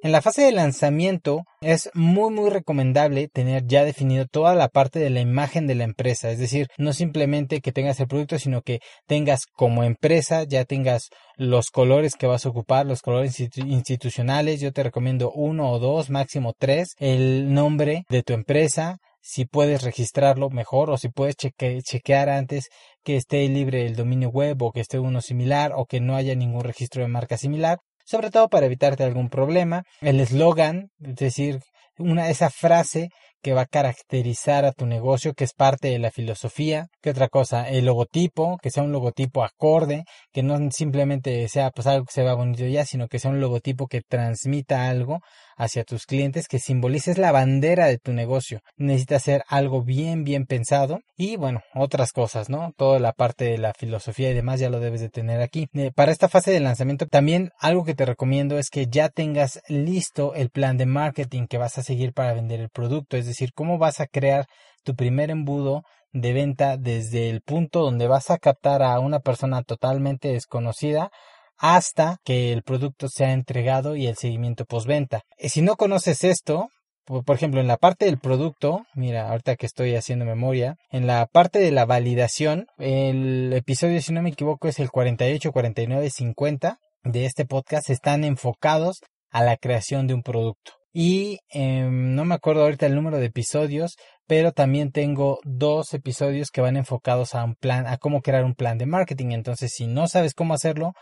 En 0.07 0.13
la 0.13 0.21
fase 0.21 0.43
de 0.43 0.53
lanzamiento 0.53 1.43
es 1.59 1.89
muy 1.93 2.31
muy 2.31 2.49
recomendable 2.49 3.27
tener 3.27 3.67
ya 3.67 3.83
definido 3.83 4.25
toda 4.25 4.55
la 4.55 4.69
parte 4.69 4.99
de 4.99 5.09
la 5.09 5.19
imagen 5.19 5.67
de 5.67 5.75
la 5.75 5.83
empresa, 5.83 6.31
es 6.31 6.39
decir, 6.39 6.67
no 6.77 6.93
simplemente 6.93 7.59
que 7.59 7.73
tengas 7.73 7.99
el 7.99 8.07
producto, 8.07 8.39
sino 8.39 8.61
que 8.61 8.79
tengas 9.05 9.45
como 9.45 9.83
empresa, 9.83 10.45
ya 10.45 10.63
tengas 10.63 11.09
los 11.35 11.71
colores 11.71 12.15
que 12.15 12.25
vas 12.25 12.45
a 12.45 12.49
ocupar, 12.49 12.85
los 12.85 13.01
colores 13.01 13.37
institucionales, 13.37 14.61
yo 14.61 14.71
te 14.71 14.83
recomiendo 14.83 15.29
uno 15.33 15.71
o 15.71 15.77
dos, 15.77 16.09
máximo 16.09 16.53
tres, 16.57 16.95
el 16.99 17.53
nombre 17.53 18.05
de 18.07 18.23
tu 18.23 18.31
empresa, 18.31 18.99
si 19.19 19.43
puedes 19.43 19.83
registrarlo 19.83 20.49
mejor 20.49 20.89
o 20.89 20.95
si 20.95 21.09
puedes 21.09 21.35
chequear 21.35 22.29
antes 22.29 22.69
que 23.03 23.17
esté 23.17 23.45
libre 23.49 23.85
el 23.85 23.97
dominio 23.97 24.29
web 24.29 24.63
o 24.63 24.71
que 24.71 24.79
esté 24.79 24.99
uno 24.99 25.19
similar 25.19 25.73
o 25.75 25.85
que 25.85 25.99
no 25.99 26.15
haya 26.15 26.33
ningún 26.33 26.63
registro 26.63 27.01
de 27.01 27.09
marca 27.09 27.35
similar 27.37 27.79
sobre 28.07 28.31
todo 28.31 28.47
para 28.47 28.65
evitarte 28.65 29.03
algún 29.03 29.29
problema. 29.29 29.83
El 30.01 30.19
eslogan, 30.21 30.89
es 30.99 31.15
decir, 31.15 31.59
una 31.97 32.29
esa 32.29 32.49
frase 32.49 33.09
que 33.41 33.53
va 33.53 33.61
a 33.61 33.65
caracterizar 33.65 34.65
a 34.65 34.71
tu 34.71 34.85
negocio, 34.85 35.33
que 35.33 35.43
es 35.43 35.53
parte 35.53 35.89
de 35.89 35.99
la 35.99 36.09
filosofía. 36.09 36.87
¿Qué 37.01 37.09
otra 37.11 37.27
cosa? 37.27 37.69
El 37.69 37.85
logotipo, 37.85 38.57
que 38.61 38.71
sea 38.71 38.83
un 38.83 38.91
logotipo 38.91 39.43
acorde, 39.43 40.05
que 40.31 40.41
no 40.41 40.71
simplemente 40.71 41.47
sea 41.49 41.69
pues 41.71 41.85
algo 41.87 42.05
que 42.05 42.13
se 42.13 42.23
vea 42.23 42.33
bonito 42.33 42.65
ya, 42.65 42.85
sino 42.85 43.07
que 43.07 43.19
sea 43.19 43.31
un 43.31 43.41
logotipo 43.41 43.87
que 43.87 44.01
transmita 44.01 44.89
algo 44.89 45.19
hacia 45.57 45.83
tus 45.83 46.05
clientes, 46.05 46.47
que 46.47 46.59
simbolices 46.59 47.17
la 47.17 47.31
bandera 47.31 47.87
de 47.87 47.97
tu 47.97 48.13
negocio. 48.13 48.61
Necesita 48.77 49.19
ser 49.19 49.43
algo 49.47 49.81
bien, 49.81 50.23
bien 50.23 50.45
pensado 50.45 51.01
y 51.17 51.35
bueno, 51.35 51.61
otras 51.73 52.11
cosas, 52.13 52.49
¿no? 52.49 52.73
Toda 52.77 52.99
la 52.99 53.11
parte 53.11 53.45
de 53.45 53.57
la 53.57 53.73
filosofía 53.73 54.29
y 54.29 54.35
demás 54.35 54.59
ya 54.59 54.69
lo 54.69 54.79
debes 54.79 55.01
de 55.01 55.09
tener 55.09 55.41
aquí. 55.41 55.67
Eh, 55.73 55.91
para 55.93 56.11
esta 56.11 56.29
fase 56.29 56.51
de 56.51 56.59
lanzamiento 56.59 57.07
también 57.07 57.51
algo 57.59 57.83
que 57.83 57.95
te 57.95 58.05
recomiendo 58.05 58.57
es 58.59 58.69
que 58.69 58.85
ya 58.87 59.09
tengas 59.09 59.61
listo 59.67 60.35
el 60.35 60.49
plan 60.49 60.77
de 60.77 60.85
marketing 60.85 61.47
que 61.47 61.57
vas 61.57 61.77
a 61.77 61.83
seguir 61.83 62.13
para 62.13 62.33
vender 62.33 62.59
el 62.59 62.69
producto, 62.69 63.17
es 63.17 63.25
decir, 63.25 63.51
cómo 63.53 63.79
vas 63.79 63.99
a 63.99 64.07
crear 64.07 64.45
tu 64.83 64.95
primer 64.95 65.31
embudo 65.31 65.83
de 66.13 66.33
venta 66.33 66.77
desde 66.77 67.29
el 67.29 67.41
punto 67.41 67.81
donde 67.81 68.07
vas 68.07 68.31
a 68.31 68.37
captar 68.37 68.81
a 68.81 68.99
una 68.99 69.19
persona 69.19 69.63
totalmente 69.63 70.29
desconocida 70.29 71.11
hasta 71.57 72.17
que 72.23 72.53
el 72.53 72.63
producto 72.63 73.07
sea 73.09 73.33
entregado 73.33 73.95
y 73.95 74.07
el 74.07 74.15
seguimiento 74.15 74.65
postventa. 74.65 75.21
Si 75.39 75.61
no 75.61 75.75
conoces 75.75 76.23
esto, 76.23 76.69
por 77.05 77.35
ejemplo, 77.35 77.61
en 77.61 77.67
la 77.67 77.77
parte 77.77 78.05
del 78.05 78.19
producto, 78.19 78.85
mira, 78.93 79.29
ahorita 79.29 79.55
que 79.55 79.65
estoy 79.65 79.95
haciendo 79.95 80.25
memoria, 80.25 80.75
en 80.91 81.07
la 81.07 81.25
parte 81.25 81.59
de 81.59 81.71
la 81.71 81.85
validación, 81.85 82.67
el 82.77 83.53
episodio, 83.53 84.01
si 84.01 84.11
no 84.11 84.21
me 84.21 84.29
equivoco, 84.29 84.67
es 84.67 84.79
el 84.79 84.91
48, 84.91 85.51
49, 85.51 86.09
50 86.09 86.79
de 87.03 87.25
este 87.25 87.45
podcast, 87.45 87.89
están 87.89 88.25
enfocados 88.25 88.99
a 89.31 89.41
la 89.41 89.55
creación 89.55 90.07
de 90.07 90.15
un 90.15 90.21
producto. 90.21 90.73
Y 90.91 91.39
em, 91.49 92.15
no 92.15 92.25
me 92.25 92.35
acuerdo 92.35 92.63
ahorita 92.63 92.87
el 92.87 92.95
número 92.95 93.19
de 93.19 93.27
episodios, 93.27 93.95
pero 94.25 94.51
también 94.51 94.91
tengo 94.91 95.39
dos 95.43 95.93
episodios 95.93 96.49
que 96.49 96.59
van 96.59 96.75
enfocados 96.75 97.35
a 97.35 97.43
un 97.43 97.55
plan, 97.55 97.87
a 97.87 97.97
cómo 97.97 98.21
crear 98.21 98.43
un 98.43 98.55
plan 98.55 98.77
de 98.77 98.85
marketing. 98.85 99.27
Entonces, 99.31 99.71
si 99.73 99.87
no 99.87 100.07
sabes 100.07 100.33
cómo 100.33 100.53
hacerlo, 100.53 100.93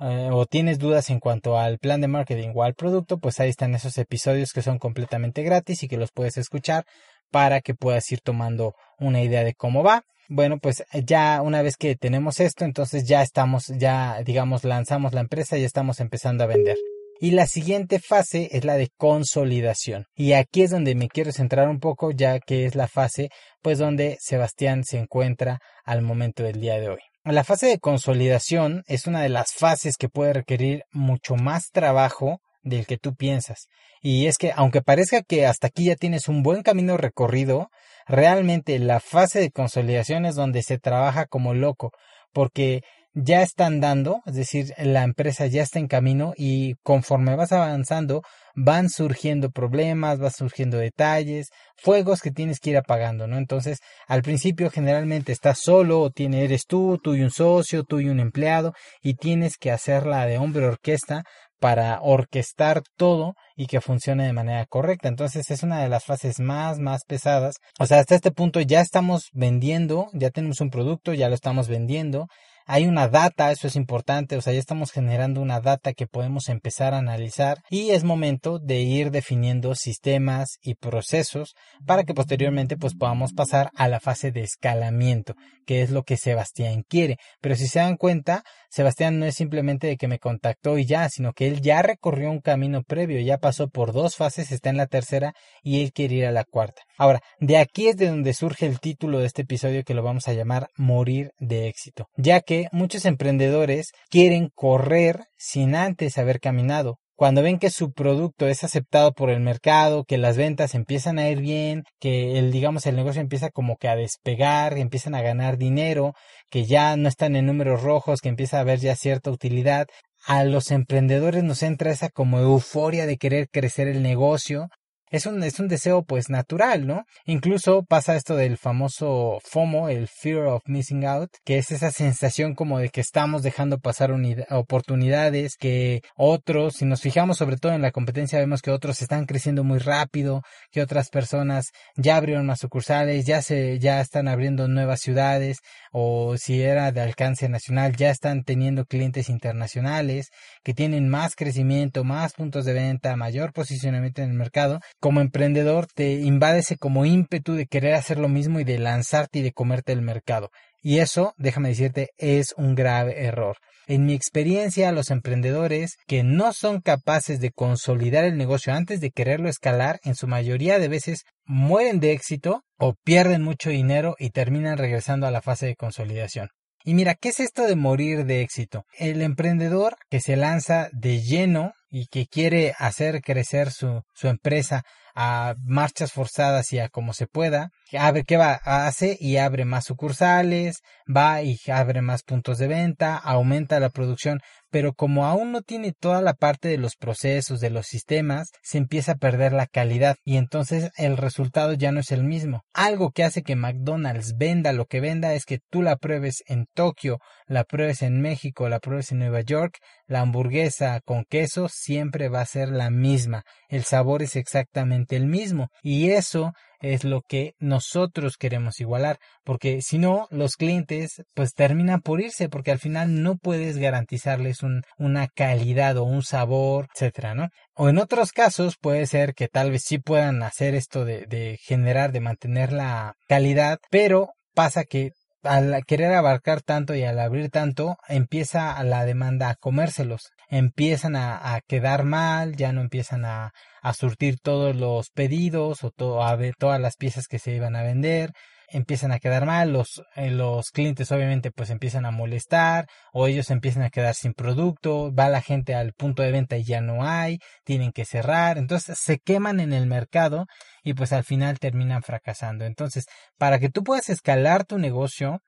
eh, 0.00 0.28
o 0.32 0.46
tienes 0.46 0.78
dudas 0.78 1.10
en 1.10 1.20
cuanto 1.20 1.58
al 1.58 1.78
plan 1.78 2.00
de 2.00 2.08
marketing 2.08 2.50
o 2.54 2.62
al 2.62 2.74
producto, 2.74 3.18
pues 3.18 3.40
ahí 3.40 3.50
están 3.50 3.74
esos 3.74 3.96
episodios 3.98 4.52
que 4.52 4.62
son 4.62 4.78
completamente 4.78 5.42
gratis 5.42 5.82
y 5.82 5.88
que 5.88 5.96
los 5.96 6.10
puedes 6.12 6.36
escuchar 6.36 6.84
para 7.30 7.60
que 7.60 7.74
puedas 7.74 8.10
ir 8.12 8.20
tomando 8.20 8.74
una 8.98 9.22
idea 9.22 9.44
de 9.44 9.54
cómo 9.54 9.82
va. 9.82 10.04
Bueno, 10.28 10.58
pues 10.58 10.84
ya 11.04 11.42
una 11.42 11.62
vez 11.62 11.76
que 11.76 11.96
tenemos 11.96 12.40
esto, 12.40 12.64
entonces 12.64 13.06
ya 13.06 13.22
estamos, 13.22 13.66
ya 13.76 14.22
digamos, 14.24 14.64
lanzamos 14.64 15.12
la 15.12 15.20
empresa 15.20 15.58
y 15.58 15.64
estamos 15.64 16.00
empezando 16.00 16.44
a 16.44 16.48
vender. 16.48 16.76
Y 17.20 17.30
la 17.30 17.46
siguiente 17.46 18.00
fase 18.00 18.48
es 18.52 18.64
la 18.64 18.76
de 18.76 18.90
consolidación. 18.96 20.06
Y 20.16 20.32
aquí 20.32 20.62
es 20.62 20.70
donde 20.70 20.94
me 20.94 21.08
quiero 21.08 21.32
centrar 21.32 21.68
un 21.68 21.78
poco, 21.78 22.10
ya 22.10 22.40
que 22.40 22.66
es 22.66 22.74
la 22.74 22.88
fase, 22.88 23.28
pues 23.62 23.78
donde 23.78 24.16
Sebastián 24.20 24.82
se 24.84 24.98
encuentra 24.98 25.60
al 25.84 26.02
momento 26.02 26.42
del 26.42 26.60
día 26.60 26.80
de 26.80 26.88
hoy. 26.88 27.13
La 27.24 27.42
fase 27.42 27.68
de 27.68 27.78
consolidación 27.78 28.84
es 28.86 29.06
una 29.06 29.22
de 29.22 29.30
las 29.30 29.54
fases 29.54 29.96
que 29.96 30.10
puede 30.10 30.34
requerir 30.34 30.84
mucho 30.92 31.36
más 31.36 31.70
trabajo 31.72 32.42
del 32.62 32.86
que 32.86 32.98
tú 32.98 33.14
piensas. 33.14 33.68
Y 34.02 34.26
es 34.26 34.36
que 34.36 34.52
aunque 34.54 34.82
parezca 34.82 35.22
que 35.22 35.46
hasta 35.46 35.68
aquí 35.68 35.86
ya 35.86 35.96
tienes 35.96 36.28
un 36.28 36.42
buen 36.42 36.62
camino 36.62 36.98
recorrido, 36.98 37.70
realmente 38.06 38.78
la 38.78 39.00
fase 39.00 39.40
de 39.40 39.50
consolidación 39.50 40.26
es 40.26 40.34
donde 40.34 40.62
se 40.62 40.78
trabaja 40.78 41.24
como 41.24 41.54
loco, 41.54 41.92
porque 42.34 42.82
ya 43.14 43.42
están 43.42 43.80
dando, 43.80 44.20
es 44.26 44.34
decir, 44.34 44.74
la 44.76 45.04
empresa 45.04 45.46
ya 45.46 45.62
está 45.62 45.78
en 45.78 45.86
camino 45.86 46.34
y 46.36 46.74
conforme 46.82 47.36
vas 47.36 47.52
avanzando 47.52 48.22
van 48.56 48.88
surgiendo 48.88 49.50
problemas, 49.50 50.18
van 50.18 50.30
surgiendo 50.30 50.78
detalles, 50.78 51.48
fuegos 51.76 52.20
que 52.20 52.30
tienes 52.30 52.60
que 52.60 52.70
ir 52.70 52.76
apagando, 52.76 53.26
¿no? 53.26 53.36
Entonces, 53.36 53.78
al 54.06 54.22
principio 54.22 54.70
generalmente 54.70 55.32
estás 55.32 55.58
solo 55.60 56.02
o 56.02 56.10
eres 56.16 56.66
tú, 56.66 56.98
tú 57.02 57.14
y 57.14 57.22
un 57.22 57.30
socio, 57.30 57.84
tú 57.84 58.00
y 58.00 58.08
un 58.08 58.20
empleado 58.20 58.72
y 59.02 59.14
tienes 59.14 59.56
que 59.56 59.70
hacerla 59.70 60.26
de 60.26 60.38
hombre 60.38 60.66
orquesta 60.66 61.24
para 61.60 62.00
orquestar 62.02 62.82
todo 62.96 63.34
y 63.56 63.66
que 63.66 63.80
funcione 63.80 64.26
de 64.26 64.32
manera 64.32 64.66
correcta. 64.66 65.08
Entonces 65.08 65.50
es 65.50 65.62
una 65.62 65.80
de 65.82 65.88
las 65.88 66.04
fases 66.04 66.38
más, 66.38 66.78
más 66.78 67.04
pesadas. 67.06 67.56
O 67.78 67.86
sea, 67.86 68.00
hasta 68.00 68.14
este 68.14 68.30
punto 68.30 68.60
ya 68.60 68.80
estamos 68.80 69.30
vendiendo, 69.32 70.08
ya 70.12 70.30
tenemos 70.30 70.60
un 70.60 70.70
producto, 70.70 71.14
ya 71.14 71.28
lo 71.28 71.34
estamos 71.34 71.68
vendiendo, 71.68 72.26
hay 72.66 72.86
una 72.86 73.08
data, 73.08 73.50
eso 73.50 73.66
es 73.66 73.76
importante, 73.76 74.36
o 74.36 74.40
sea, 74.40 74.52
ya 74.52 74.58
estamos 74.58 74.90
generando 74.90 75.40
una 75.40 75.60
data 75.60 75.92
que 75.92 76.06
podemos 76.06 76.48
empezar 76.48 76.94
a 76.94 76.98
analizar 76.98 77.58
y 77.70 77.90
es 77.90 78.04
momento 78.04 78.58
de 78.58 78.80
ir 78.80 79.10
definiendo 79.10 79.74
sistemas 79.74 80.58
y 80.62 80.74
procesos 80.74 81.54
para 81.86 82.04
que 82.04 82.14
posteriormente 82.14 82.76
pues 82.76 82.94
podamos 82.94 83.32
pasar 83.32 83.70
a 83.76 83.88
la 83.88 84.00
fase 84.00 84.32
de 84.32 84.42
escalamiento, 84.42 85.34
que 85.66 85.82
es 85.82 85.90
lo 85.90 86.02
que 86.02 86.16
Sebastián 86.16 86.84
quiere. 86.88 87.16
Pero 87.40 87.56
si 87.56 87.66
se 87.66 87.78
dan 87.78 87.96
cuenta, 87.96 88.42
Sebastián 88.70 89.18
no 89.18 89.26
es 89.26 89.34
simplemente 89.34 89.86
de 89.86 89.96
que 89.96 90.08
me 90.08 90.18
contactó 90.18 90.78
y 90.78 90.86
ya, 90.86 91.08
sino 91.08 91.32
que 91.32 91.46
él 91.46 91.60
ya 91.60 91.82
recorrió 91.82 92.30
un 92.30 92.40
camino 92.40 92.82
previo, 92.82 93.20
ya 93.20 93.38
pasó 93.38 93.68
por 93.68 93.92
dos 93.92 94.16
fases, 94.16 94.52
está 94.52 94.70
en 94.70 94.76
la 94.76 94.86
tercera 94.86 95.34
y 95.62 95.82
él 95.82 95.92
quiere 95.92 96.16
ir 96.16 96.26
a 96.26 96.32
la 96.32 96.44
cuarta. 96.44 96.82
Ahora, 96.96 97.20
de 97.40 97.58
aquí 97.58 97.88
es 97.88 97.96
de 97.96 98.08
donde 98.08 98.34
surge 98.34 98.66
el 98.66 98.80
título 98.80 99.18
de 99.18 99.26
este 99.26 99.42
episodio 99.42 99.84
que 99.84 99.94
lo 99.94 100.02
vamos 100.02 100.28
a 100.28 100.32
llamar 100.32 100.68
Morir 100.76 101.32
de 101.38 101.68
éxito, 101.68 102.08
ya 102.16 102.40
que 102.40 102.53
muchos 102.72 103.04
emprendedores 103.04 103.92
quieren 104.10 104.50
correr 104.54 105.24
sin 105.36 105.74
antes 105.74 106.18
haber 106.18 106.40
caminado. 106.40 106.98
Cuando 107.16 107.42
ven 107.42 107.58
que 107.60 107.70
su 107.70 107.92
producto 107.92 108.48
es 108.48 108.64
aceptado 108.64 109.12
por 109.12 109.30
el 109.30 109.38
mercado, 109.38 110.04
que 110.04 110.18
las 110.18 110.36
ventas 110.36 110.74
empiezan 110.74 111.20
a 111.20 111.28
ir 111.28 111.40
bien, 111.40 111.84
que 112.00 112.38
el 112.38 112.50
digamos 112.50 112.86
el 112.86 112.96
negocio 112.96 113.20
empieza 113.20 113.50
como 113.50 113.76
que 113.76 113.88
a 113.88 113.94
despegar, 113.94 114.76
empiezan 114.76 115.14
a 115.14 115.22
ganar 115.22 115.56
dinero, 115.56 116.14
que 116.50 116.64
ya 116.64 116.96
no 116.96 117.08
están 117.08 117.36
en 117.36 117.46
números 117.46 117.82
rojos, 117.82 118.20
que 118.20 118.28
empieza 118.30 118.58
a 118.58 118.60
haber 118.62 118.80
ya 118.80 118.96
cierta 118.96 119.30
utilidad, 119.30 119.86
a 120.26 120.42
los 120.44 120.72
emprendedores 120.72 121.44
nos 121.44 121.62
entra 121.62 121.92
esa 121.92 122.08
como 122.08 122.40
euforia 122.40 123.06
de 123.06 123.16
querer 123.16 123.48
crecer 123.48 123.86
el 123.86 124.02
negocio, 124.02 124.68
es 125.10 125.26
un, 125.26 125.42
es 125.42 125.60
un 125.60 125.68
deseo 125.68 126.02
pues 126.02 126.30
natural, 126.30 126.86
¿no? 126.86 127.04
Incluso 127.26 127.84
pasa 127.84 128.16
esto 128.16 128.36
del 128.36 128.56
famoso 128.56 129.38
FOMO, 129.44 129.88
el 129.88 130.08
Fear 130.08 130.46
of 130.46 130.62
Missing 130.66 131.04
Out, 131.04 131.30
que 131.44 131.58
es 131.58 131.70
esa 131.70 131.90
sensación 131.90 132.54
como 132.54 132.78
de 132.78 132.88
que 132.88 133.00
estamos 133.00 133.42
dejando 133.42 133.78
pasar 133.78 134.10
oportunidades, 134.50 135.56
que 135.56 136.02
otros, 136.16 136.74
si 136.76 136.84
nos 136.84 137.00
fijamos 137.00 137.38
sobre 137.38 137.56
todo 137.56 137.72
en 137.72 137.82
la 137.82 137.90
competencia, 137.90 138.38
vemos 138.38 138.62
que 138.62 138.70
otros 138.70 139.02
están 139.02 139.26
creciendo 139.26 139.64
muy 139.64 139.78
rápido, 139.78 140.42
que 140.70 140.82
otras 140.82 141.10
personas 141.10 141.70
ya 141.96 142.16
abrieron 142.16 142.46
más 142.46 142.60
sucursales, 142.60 143.26
ya 143.26 143.42
se, 143.42 143.78
ya 143.78 144.00
están 144.00 144.28
abriendo 144.28 144.68
nuevas 144.68 145.00
ciudades, 145.00 145.58
o 145.92 146.36
si 146.36 146.62
era 146.62 146.92
de 146.92 147.00
alcance 147.00 147.48
nacional, 147.48 147.96
ya 147.96 148.10
están 148.10 148.44
teniendo 148.44 148.84
clientes 148.84 149.28
internacionales, 149.28 150.30
que 150.62 150.74
tienen 150.74 151.08
más 151.08 151.34
crecimiento, 151.36 152.04
más 152.04 152.32
puntos 152.32 152.64
de 152.64 152.72
venta, 152.72 153.16
mayor 153.16 153.52
posicionamiento 153.52 154.22
en 154.22 154.30
el 154.30 154.36
mercado, 154.36 154.80
como 155.00 155.20
emprendedor 155.20 155.86
te 155.86 156.12
invade 156.12 156.60
ese 156.60 156.76
como 156.76 157.04
ímpetu 157.04 157.54
de 157.54 157.66
querer 157.66 157.94
hacer 157.94 158.18
lo 158.18 158.28
mismo 158.28 158.60
y 158.60 158.64
de 158.64 158.78
lanzarte 158.78 159.40
y 159.40 159.42
de 159.42 159.52
comerte 159.52 159.92
el 159.92 160.02
mercado. 160.02 160.50
Y 160.82 160.98
eso, 160.98 161.34
déjame 161.38 161.70
decirte, 161.70 162.10
es 162.18 162.54
un 162.56 162.74
grave 162.74 163.24
error. 163.24 163.56
En 163.86 164.06
mi 164.06 164.14
experiencia, 164.14 164.92
los 164.92 165.10
emprendedores 165.10 165.96
que 166.06 166.22
no 166.22 166.52
son 166.52 166.80
capaces 166.80 167.40
de 167.40 167.50
consolidar 167.50 168.24
el 168.24 168.36
negocio 168.36 168.72
antes 168.72 169.00
de 169.00 169.10
quererlo 169.10 169.48
escalar, 169.48 170.00
en 170.04 170.14
su 170.14 170.26
mayoría 170.26 170.78
de 170.78 170.88
veces 170.88 171.24
mueren 171.44 172.00
de 172.00 172.12
éxito 172.12 172.64
o 172.78 172.94
pierden 173.04 173.42
mucho 173.42 173.70
dinero 173.70 174.16
y 174.18 174.30
terminan 174.30 174.78
regresando 174.78 175.26
a 175.26 175.30
la 175.30 175.42
fase 175.42 175.66
de 175.66 175.76
consolidación. 175.76 176.48
Y 176.86 176.92
mira, 176.92 177.14
¿qué 177.14 177.30
es 177.30 177.40
esto 177.40 177.66
de 177.66 177.76
morir 177.76 178.26
de 178.26 178.42
éxito? 178.42 178.84
El 178.98 179.22
emprendedor 179.22 179.96
que 180.10 180.20
se 180.20 180.36
lanza 180.36 180.90
de 180.92 181.22
lleno 181.22 181.72
y 181.96 182.06
que 182.08 182.26
quiere 182.26 182.74
hacer 182.76 183.22
crecer 183.22 183.70
su, 183.70 184.02
su 184.14 184.26
empresa 184.26 184.82
a 185.14 185.54
marchas 185.62 186.10
forzadas 186.10 186.72
y 186.72 186.80
a 186.80 186.88
como 186.88 187.12
se 187.12 187.28
pueda, 187.28 187.70
abre 187.96 188.24
qué 188.24 188.36
va, 188.36 188.54
hace 188.64 189.16
y 189.20 189.36
abre 189.36 189.64
más 189.64 189.84
sucursales, 189.84 190.82
va 191.06 191.40
y 191.42 191.56
abre 191.72 192.02
más 192.02 192.24
puntos 192.24 192.58
de 192.58 192.66
venta, 192.66 193.16
aumenta 193.16 193.78
la 193.78 193.90
producción, 193.90 194.40
pero 194.74 194.92
como 194.92 195.24
aún 195.24 195.52
no 195.52 195.62
tiene 195.62 195.92
toda 195.92 196.20
la 196.20 196.34
parte 196.34 196.66
de 196.66 196.78
los 196.78 196.96
procesos, 196.96 197.60
de 197.60 197.70
los 197.70 197.86
sistemas, 197.86 198.50
se 198.60 198.78
empieza 198.78 199.12
a 199.12 199.18
perder 199.18 199.52
la 199.52 199.68
calidad 199.68 200.16
y 200.24 200.36
entonces 200.36 200.90
el 200.96 201.16
resultado 201.16 201.74
ya 201.74 201.92
no 201.92 202.00
es 202.00 202.10
el 202.10 202.24
mismo. 202.24 202.64
Algo 202.72 203.12
que 203.12 203.22
hace 203.22 203.44
que 203.44 203.54
McDonald's 203.54 204.36
venda 204.36 204.72
lo 204.72 204.86
que 204.86 204.98
venda 204.98 205.32
es 205.32 205.44
que 205.44 205.60
tú 205.70 205.80
la 205.80 205.94
pruebes 205.94 206.42
en 206.48 206.66
Tokio, 206.74 207.20
la 207.46 207.62
pruebes 207.62 208.02
en 208.02 208.20
México, 208.20 208.68
la 208.68 208.80
pruebes 208.80 209.12
en 209.12 209.20
Nueva 209.20 209.42
York, 209.42 209.78
la 210.08 210.22
hamburguesa 210.22 211.00
con 211.04 211.24
queso 211.24 211.68
siempre 211.68 212.28
va 212.28 212.40
a 212.40 212.46
ser 212.46 212.70
la 212.70 212.90
misma, 212.90 213.44
el 213.68 213.84
sabor 213.84 214.24
es 214.24 214.34
exactamente 214.34 215.14
el 215.14 215.26
mismo 215.26 215.68
y 215.82 216.10
eso 216.10 216.52
es 216.92 217.04
lo 217.04 217.22
que 217.22 217.54
nosotros 217.58 218.36
queremos 218.36 218.80
igualar, 218.80 219.18
porque 219.42 219.80
si 219.80 219.98
no, 219.98 220.26
los 220.30 220.56
clientes 220.56 221.22
pues 221.34 221.54
terminan 221.54 222.00
por 222.00 222.20
irse, 222.20 222.48
porque 222.48 222.72
al 222.72 222.78
final 222.78 223.22
no 223.22 223.36
puedes 223.36 223.78
garantizarles 223.78 224.62
un, 224.62 224.82
una 224.98 225.28
calidad 225.28 225.96
o 225.96 226.04
un 226.04 226.22
sabor, 226.22 226.88
etcétera, 226.94 227.34
¿no? 227.34 227.48
O 227.74 227.88
en 227.88 227.98
otros 227.98 228.32
casos 228.32 228.76
puede 228.80 229.06
ser 229.06 229.34
que 229.34 229.48
tal 229.48 229.70
vez 229.70 229.82
sí 229.84 229.98
puedan 229.98 230.42
hacer 230.42 230.74
esto 230.74 231.04
de, 231.04 231.26
de 231.26 231.58
generar, 231.62 232.12
de 232.12 232.20
mantener 232.20 232.72
la 232.72 233.14
calidad, 233.28 233.78
pero 233.90 234.30
pasa 234.54 234.84
que 234.84 235.12
al 235.42 235.84
querer 235.86 236.12
abarcar 236.14 236.62
tanto 236.62 236.94
y 236.94 237.04
al 237.04 237.18
abrir 237.18 237.50
tanto, 237.50 237.96
empieza 238.08 238.82
la 238.82 239.04
demanda 239.04 239.50
a 239.50 239.54
comérselos. 239.54 240.30
Empiezan 240.48 241.16
a, 241.16 241.54
a 241.54 241.60
quedar 241.60 242.04
mal, 242.04 242.56
ya 242.56 242.72
no 242.72 242.80
empiezan 242.80 243.24
a, 243.24 243.52
a 243.82 243.94
surtir 243.94 244.38
todos 244.40 244.74
los 244.76 245.10
pedidos 245.10 245.84
o 245.84 245.92
a 246.22 246.38
todas 246.58 246.80
las 246.80 246.96
piezas 246.96 247.26
que 247.26 247.38
se 247.38 247.54
iban 247.54 247.76
a 247.76 247.82
vender 247.82 248.32
empiezan 248.68 249.12
a 249.12 249.20
quedar 249.20 249.46
mal, 249.46 249.72
los, 249.72 250.02
eh, 250.16 250.30
los 250.30 250.70
clientes 250.70 251.10
obviamente 251.12 251.50
pues 251.52 251.70
empiezan 251.70 252.06
a 252.06 252.10
molestar 252.10 252.86
o 253.12 253.26
ellos 253.26 253.50
empiezan 253.50 253.84
a 253.84 253.90
quedar 253.90 254.14
sin 254.14 254.34
producto, 254.34 255.14
va 255.14 255.28
la 255.28 255.40
gente 255.42 255.74
al 255.74 255.92
punto 255.92 256.22
de 256.22 256.32
venta 256.32 256.56
y 256.56 256.64
ya 256.64 256.80
no 256.80 257.04
hay, 257.04 257.38
tienen 257.64 257.92
que 257.92 258.04
cerrar, 258.04 258.58
entonces 258.58 258.98
se 258.98 259.18
queman 259.18 259.60
en 259.60 259.72
el 259.72 259.86
mercado 259.86 260.46
y 260.82 260.94
pues 260.94 261.12
al 261.12 261.24
final 261.24 261.58
terminan 261.58 262.02
fracasando. 262.02 262.64
Entonces, 262.64 263.06
para 263.38 263.58
que 263.58 263.70
tú 263.70 263.84
puedas 263.84 264.08
escalar 264.08 264.64
tu 264.64 264.78
negocio, 264.78 265.40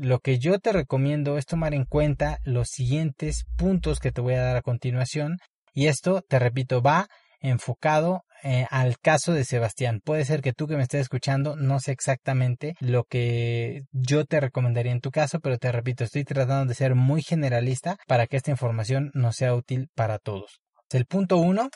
lo 0.00 0.20
que 0.20 0.38
yo 0.38 0.58
te 0.58 0.72
recomiendo 0.72 1.36
es 1.36 1.44
tomar 1.44 1.74
en 1.74 1.84
cuenta 1.84 2.38
los 2.44 2.68
siguientes 2.68 3.44
puntos 3.56 4.00
que 4.00 4.12
te 4.12 4.22
voy 4.22 4.34
a 4.34 4.42
dar 4.42 4.56
a 4.56 4.62
continuación 4.62 5.36
y 5.74 5.88
esto, 5.88 6.22
te 6.26 6.38
repito, 6.38 6.80
va 6.80 7.06
enfocado 7.40 8.22
eh, 8.42 8.66
al 8.70 8.98
caso 8.98 9.34
de 9.34 9.44
Sebastián. 9.44 10.00
Puede 10.02 10.24
ser 10.24 10.40
que 10.40 10.54
tú 10.54 10.66
que 10.66 10.76
me 10.76 10.82
estés 10.82 11.02
escuchando 11.02 11.54
no 11.54 11.80
sé 11.80 11.92
exactamente 11.92 12.74
lo 12.80 13.04
que 13.04 13.82
yo 13.92 14.24
te 14.24 14.40
recomendaría 14.40 14.92
en 14.92 15.02
tu 15.02 15.10
caso, 15.10 15.38
pero 15.38 15.58
te 15.58 15.70
repito, 15.70 16.04
estoy 16.04 16.24
tratando 16.24 16.64
de 16.64 16.74
ser 16.74 16.94
muy 16.94 17.22
generalista 17.22 17.98
para 18.06 18.26
que 18.26 18.38
esta 18.38 18.50
información 18.50 19.10
no 19.12 19.32
sea 19.32 19.54
útil 19.54 19.88
para 19.94 20.18
todos. 20.18 20.60
El 20.90 21.04
punto 21.04 21.36
uno, 21.36 21.68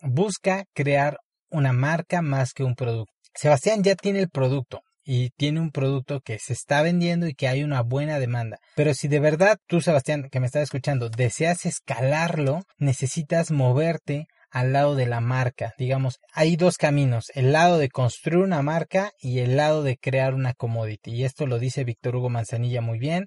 busca 0.00 0.64
crear 0.72 1.18
una 1.50 1.74
marca 1.74 2.22
más 2.22 2.54
que 2.54 2.64
un 2.64 2.74
producto. 2.74 3.12
Sebastián 3.34 3.82
ya 3.82 3.94
tiene 3.94 4.20
el 4.20 4.30
producto, 4.30 4.80
y 5.04 5.30
tiene 5.30 5.60
un 5.60 5.70
producto 5.70 6.20
que 6.20 6.38
se 6.38 6.52
está 6.52 6.82
vendiendo 6.82 7.26
y 7.26 7.34
que 7.34 7.48
hay 7.48 7.62
una 7.62 7.82
buena 7.82 8.18
demanda. 8.18 8.58
Pero 8.74 8.94
si 8.94 9.08
de 9.08 9.20
verdad 9.20 9.58
tú, 9.66 9.80
Sebastián, 9.80 10.28
que 10.30 10.40
me 10.40 10.46
estás 10.46 10.62
escuchando, 10.62 11.10
deseas 11.10 11.66
escalarlo, 11.66 12.62
necesitas 12.78 13.50
moverte 13.50 14.26
al 14.54 14.72
lado 14.72 14.94
de 14.94 15.06
la 15.06 15.20
marca. 15.20 15.74
Digamos, 15.78 16.20
hay 16.32 16.56
dos 16.56 16.78
caminos, 16.78 17.26
el 17.34 17.52
lado 17.52 17.76
de 17.76 17.88
construir 17.88 18.38
una 18.38 18.62
marca 18.62 19.10
y 19.18 19.40
el 19.40 19.56
lado 19.56 19.82
de 19.82 19.96
crear 19.96 20.32
una 20.32 20.54
commodity. 20.54 21.10
Y 21.10 21.24
esto 21.24 21.46
lo 21.46 21.58
dice 21.58 21.82
Víctor 21.82 22.16
Hugo 22.16 22.30
Manzanilla 22.30 22.80
muy 22.80 23.00
bien. 23.00 23.26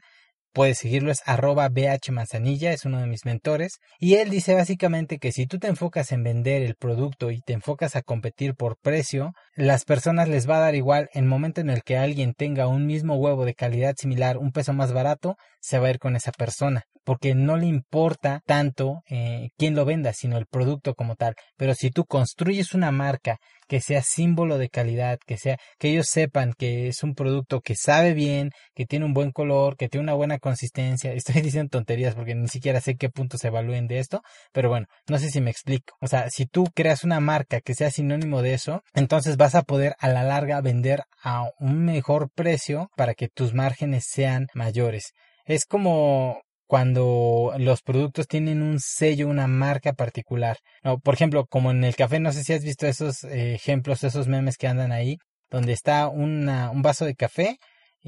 Puedes 0.54 0.80
seguirlo, 0.80 1.12
es 1.12 1.22
arroba 1.26 1.68
BH 1.68 2.12
Manzanilla, 2.12 2.72
es 2.72 2.86
uno 2.86 3.00
de 3.00 3.08
mis 3.08 3.26
mentores. 3.26 3.80
Y 4.00 4.16
él 4.16 4.30
dice 4.30 4.56
básicamente 4.56 5.20
que 5.20 5.34
si 5.34 5.46
tú 5.46 5.60
te 5.60 5.68
enfocas 5.68 6.14
en 6.14 6.24
vender 6.24 6.64
el 6.64 6.76
producto 6.76 7.30
y 7.30 7.42
te 7.42 7.54
enfocas 7.54 7.98
a 7.98 8.02
competir 8.02 8.56
por 8.56 8.78
precio, 8.78 9.34
las 9.58 9.86
personas 9.86 10.30
les 10.30 10.48
va 10.48 10.58
a 10.58 10.62
dar 10.62 10.76
igual 10.76 11.10
el 11.14 11.26
momento 11.26 11.62
en 11.62 11.72
el 11.72 11.82
que 11.82 11.98
alguien 11.98 12.36
tenga 12.36 12.68
un 12.68 12.86
mismo 12.86 13.16
huevo 13.16 13.44
de 13.44 13.56
calidad 13.56 13.96
similar, 13.98 14.38
un 14.38 14.52
peso 14.52 14.72
más 14.72 14.94
barato, 14.94 15.36
se 15.60 15.80
va 15.80 15.88
a 15.88 15.90
ir 15.90 15.98
con 16.00 16.16
esa 16.16 16.32
persona 16.32 16.86
porque 17.08 17.36
no 17.36 17.56
le 17.56 17.68
importa 17.68 18.42
tanto 18.46 19.02
eh, 19.10 19.52
quién 19.58 19.76
lo 19.76 19.86
venda, 19.86 20.12
sino 20.12 20.38
el 20.38 20.46
producto 20.46 20.94
como 20.94 21.16
tal. 21.16 21.36
Pero 21.56 21.74
si 21.74 21.90
tú 21.90 22.04
construyes 22.04 22.74
una 22.74 22.92
marca 22.92 23.38
que 23.70 23.80
sea 23.80 24.02
símbolo 24.02 24.58
de 24.58 24.68
calidad, 24.68 25.18
que 25.26 25.38
sea, 25.38 25.58
que 25.80 25.90
ellos 25.90 26.08
sepan 26.08 26.52
que 26.58 26.90
es 26.90 27.04
un 27.04 27.16
producto 27.16 27.62
que 27.62 27.76
sabe 27.76 28.14
bien, 28.14 28.52
que 28.76 28.86
tiene 28.86 29.06
un 29.06 29.14
buen 29.14 29.32
color, 29.32 29.78
que 29.78 29.88
tiene 29.88 30.04
una 30.04 30.16
buena 30.16 30.38
consistencia. 30.38 31.14
Estoy 31.14 31.42
diciendo 31.42 31.70
tonterías 31.70 32.14
porque 32.14 32.36
ni 32.36 32.50
siquiera 32.50 32.82
sé 32.82 32.98
qué 32.98 33.10
puntos 33.10 33.40
se 33.40 33.48
evalúen 33.48 33.88
de 33.88 34.00
esto, 34.00 34.22
pero 34.52 34.68
bueno, 34.68 34.88
no 35.08 35.18
sé 35.18 35.30
si 35.30 35.40
me 35.40 35.50
explico. 35.52 35.96
O 36.02 36.08
sea, 36.08 36.30
si 36.30 36.46
tú 36.46 36.66
creas 36.76 37.06
una 37.06 37.22
marca 37.22 37.62
que 37.62 37.74
sea 37.74 37.90
sinónimo 37.90 38.42
de 38.42 38.54
eso, 38.54 38.84
entonces 38.94 39.38
vas 39.38 39.47
a 39.56 39.64
poder 39.64 39.96
a 40.00 40.10
la 40.10 40.24
larga 40.24 40.62
vender 40.62 41.04
a 41.22 41.50
un 41.60 41.86
mejor 41.86 42.30
precio 42.30 42.90
para 42.96 43.14
que 43.14 43.30
tus 43.30 43.54
márgenes 43.54 44.06
sean 44.06 44.48
mayores. 44.54 45.14
Es 45.46 45.66
como 45.66 46.42
cuando 46.68 47.54
los 47.58 47.82
productos 47.82 48.28
tienen 48.28 48.62
un 48.62 48.80
sello, 48.80 49.28
una 49.28 49.48
marca 49.48 49.94
particular. 49.94 50.58
por 51.04 51.14
ejemplo, 51.14 51.46
como 51.46 51.72
en 51.72 51.84
el 51.84 51.96
café, 51.96 52.20
no 52.20 52.32
sé 52.32 52.44
si 52.44 52.54
has 52.54 52.64
visto 52.64 52.88
esos 52.88 53.24
eh, 53.24 53.56
ejemplos, 53.56 54.04
esos 54.04 54.28
memes 54.28 54.58
que 54.58 54.68
andan 54.68 54.92
ahí, 54.92 55.18
donde 55.50 55.74
está 55.74 56.10
un 56.10 56.46
vaso 56.82 57.06
de 57.06 57.16
café 57.16 57.58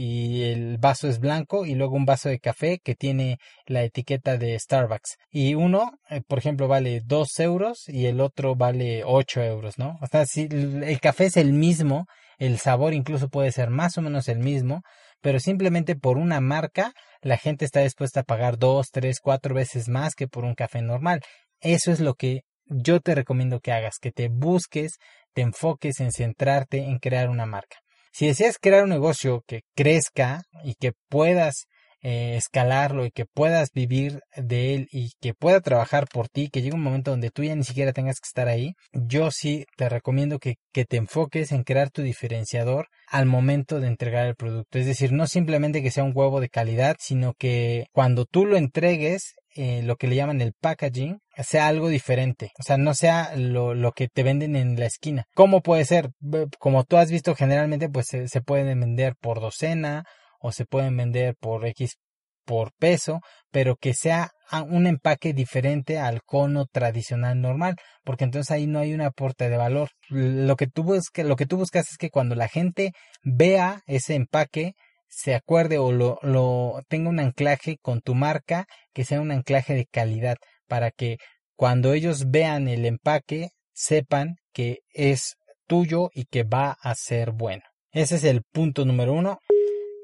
y 0.02 0.44
el 0.44 0.78
vaso 0.78 1.10
es 1.10 1.20
blanco 1.20 1.66
y 1.66 1.76
luego 1.76 1.98
un 1.98 2.06
vaso 2.06 2.30
de 2.30 2.40
café 2.40 2.80
que 2.80 2.96
tiene 2.96 3.38
la 3.66 3.84
etiqueta 3.84 4.38
de 4.38 4.58
Starbucks 4.58 5.18
y 5.30 5.56
uno 5.56 5.92
eh, 6.10 6.22
por 6.26 6.40
ejemplo 6.40 6.70
vale 6.70 7.02
2 7.04 7.40
euros 7.40 7.90
y 7.90 8.06
el 8.06 8.22
otro 8.22 8.56
vale 8.56 9.04
8 9.04 9.44
euros 9.44 9.78
no 9.78 9.98
o 10.02 10.08
sea 10.08 10.26
si 10.26 10.48
el 10.52 11.00
café 11.02 11.26
es 11.26 11.36
el 11.36 11.52
mismo 11.52 12.06
el 12.38 12.60
sabor 12.60 12.94
incluso 12.94 13.28
puede 13.28 13.52
ser 13.52 13.72
más 13.72 13.98
o 13.98 14.02
menos 14.02 14.30
el 14.30 14.40
mismo 14.40 14.84
pero 15.20 15.42
simplemente 15.42 15.98
por 15.98 16.18
una 16.18 16.40
marca 16.40 16.94
la 17.22 17.36
gente 17.36 17.66
está 17.66 17.82
dispuesta 17.82 18.22
a 18.22 18.24
pagar 18.24 18.58
dos, 18.58 18.92
tres, 18.92 19.20
cuatro 19.22 19.54
veces 19.54 19.90
más 19.90 20.16
que 20.16 20.30
por 20.30 20.46
un 20.46 20.56
café 20.56 20.82
normal. 20.82 21.22
Eso 21.60 21.92
es 21.92 22.00
lo 22.00 22.14
que 22.14 22.44
yo 22.66 23.02
te 23.02 23.16
recomiendo 23.16 23.60
que 23.60 23.74
hagas, 23.74 23.98
que 24.00 24.12
te 24.12 24.30
busques, 24.30 24.94
te 25.34 25.42
enfoques 25.42 26.00
en 26.00 26.12
centrarte 26.14 26.86
en 26.86 27.00
crear 27.00 27.30
una 27.30 27.46
marca. 27.46 27.80
Si 28.12 28.28
deseas 28.28 28.58
crear 28.60 28.84
un 28.84 28.90
negocio 28.90 29.44
que 29.48 29.62
crezca 29.76 30.44
y 30.64 30.76
que 30.76 30.94
puedas 31.10 31.68
eh, 32.02 32.36
escalarlo 32.38 33.06
y 33.06 33.12
que 33.12 33.26
puedas 33.26 33.72
vivir 33.74 34.22
de 34.36 34.76
él 34.76 34.88
y 34.92 35.12
que 35.20 35.34
pueda 35.34 35.62
trabajar 35.62 36.08
por 36.08 36.30
ti, 36.30 36.50
que 36.50 36.62
llegue 36.62 36.76
un 36.76 36.84
momento 36.84 37.12
donde 37.12 37.30
tú 37.30 37.44
ya 37.44 37.56
ni 37.56 37.64
siquiera 37.64 37.94
tengas 37.94 38.20
que 38.20 38.28
estar 38.28 38.48
ahí, 38.48 38.74
yo 38.94 39.32
sí 39.32 39.66
te 39.76 39.90
recomiendo 39.90 40.40
que, 40.40 40.56
que 40.72 40.86
te 40.86 40.98
enfoques 40.98 41.52
en 41.52 41.64
crear 41.64 41.90
tu 41.90 42.02
diferenciador 42.02 42.88
al 43.08 43.26
momento 43.26 43.80
de 43.80 43.88
entregar 43.88 44.28
el 44.28 44.36
producto. 44.36 44.80
Es 44.80 44.86
decir, 44.86 45.12
no 45.12 45.28
simplemente 45.28 45.84
que 45.84 45.92
sea 45.92 46.04
un 46.04 46.14
huevo 46.16 46.40
de 46.40 46.50
calidad, 46.50 46.96
sino 47.00 47.34
que 47.34 47.88
cuando 47.92 48.26
tú 48.26 48.46
lo 48.46 48.58
entregues, 48.58 49.36
eh, 49.56 49.82
lo 49.84 49.96
que 49.96 50.08
le 50.08 50.16
llaman 50.16 50.42
el 50.42 50.54
packaging 50.54 51.20
sea 51.38 51.68
algo 51.68 51.90
diferente, 51.90 52.52
o 52.60 52.64
sea, 52.64 52.78
no 52.78 52.94
sea 52.94 53.36
lo, 53.36 53.74
lo, 53.74 53.92
que 53.94 54.08
te 54.08 54.24
venden 54.24 54.56
en 54.56 54.80
la 54.80 54.86
esquina. 54.86 55.26
¿Cómo 55.34 55.62
puede 55.62 55.86
ser? 55.86 56.12
Como 56.60 56.84
tú 56.84 56.98
has 56.98 57.12
visto 57.12 57.36
generalmente, 57.36 57.90
pues 57.90 58.06
se, 58.08 58.28
se 58.28 58.42
pueden 58.42 58.80
vender 58.80 59.16
por 59.20 59.42
docena 59.42 60.06
o 60.40 60.52
se 60.52 60.66
pueden 60.66 60.98
vender 60.98 61.36
por 61.40 61.66
X 61.66 61.98
por 62.46 62.72
peso, 62.80 63.22
pero 63.52 63.76
que 63.76 63.94
sea 63.94 64.32
un 64.68 64.88
empaque 64.88 65.34
diferente 65.34 66.00
al 66.00 66.24
cono 66.24 66.66
tradicional 66.66 67.40
normal, 67.40 67.76
porque 68.04 68.24
entonces 68.24 68.50
ahí 68.50 68.66
no 68.66 68.80
hay 68.80 68.96
un 68.96 69.02
aporte 69.02 69.50
de 69.50 69.58
valor. 69.58 69.90
Lo 70.08 70.56
que 70.56 70.66
tú 70.66 70.84
buscas, 70.84 71.92
es 71.92 71.98
que 72.00 72.10
cuando 72.10 72.34
la 72.34 72.48
gente 72.48 72.94
vea 73.22 73.84
ese 73.86 74.16
empaque, 74.16 74.74
se 75.08 75.36
acuerde 75.36 75.78
o 75.78 75.92
lo 75.92 76.82
tenga 76.88 77.10
un 77.10 77.20
anclaje 77.20 77.78
con 77.82 78.02
tu 78.02 78.16
marca, 78.16 78.66
que 78.94 79.06
sea 79.06 79.22
un 79.22 79.30
anclaje 79.32 79.76
de 79.76 79.86
calidad, 79.86 80.38
para 80.68 80.90
que 80.90 81.18
cuando 81.56 81.94
ellos 81.94 82.32
vean 82.32 82.68
el 82.68 82.86
empaque, 82.88 83.50
sepan 83.74 84.38
que 84.54 84.80
es 84.94 85.36
tuyo 85.68 86.10
y 86.16 86.26
que 86.26 86.44
va 86.44 86.76
a 86.82 86.96
ser 86.96 87.32
bueno. 87.32 87.62
Ese 87.92 88.16
es 88.16 88.24
el 88.24 88.42
punto 88.52 88.86
número 88.86 89.14
uno. 89.14 89.40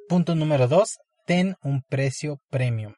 Punto 0.08 0.36
número 0.36 0.68
dos, 0.68 1.00
ten 1.26 1.56
un 1.64 1.82
precio 1.82 2.38
premium. 2.52 2.94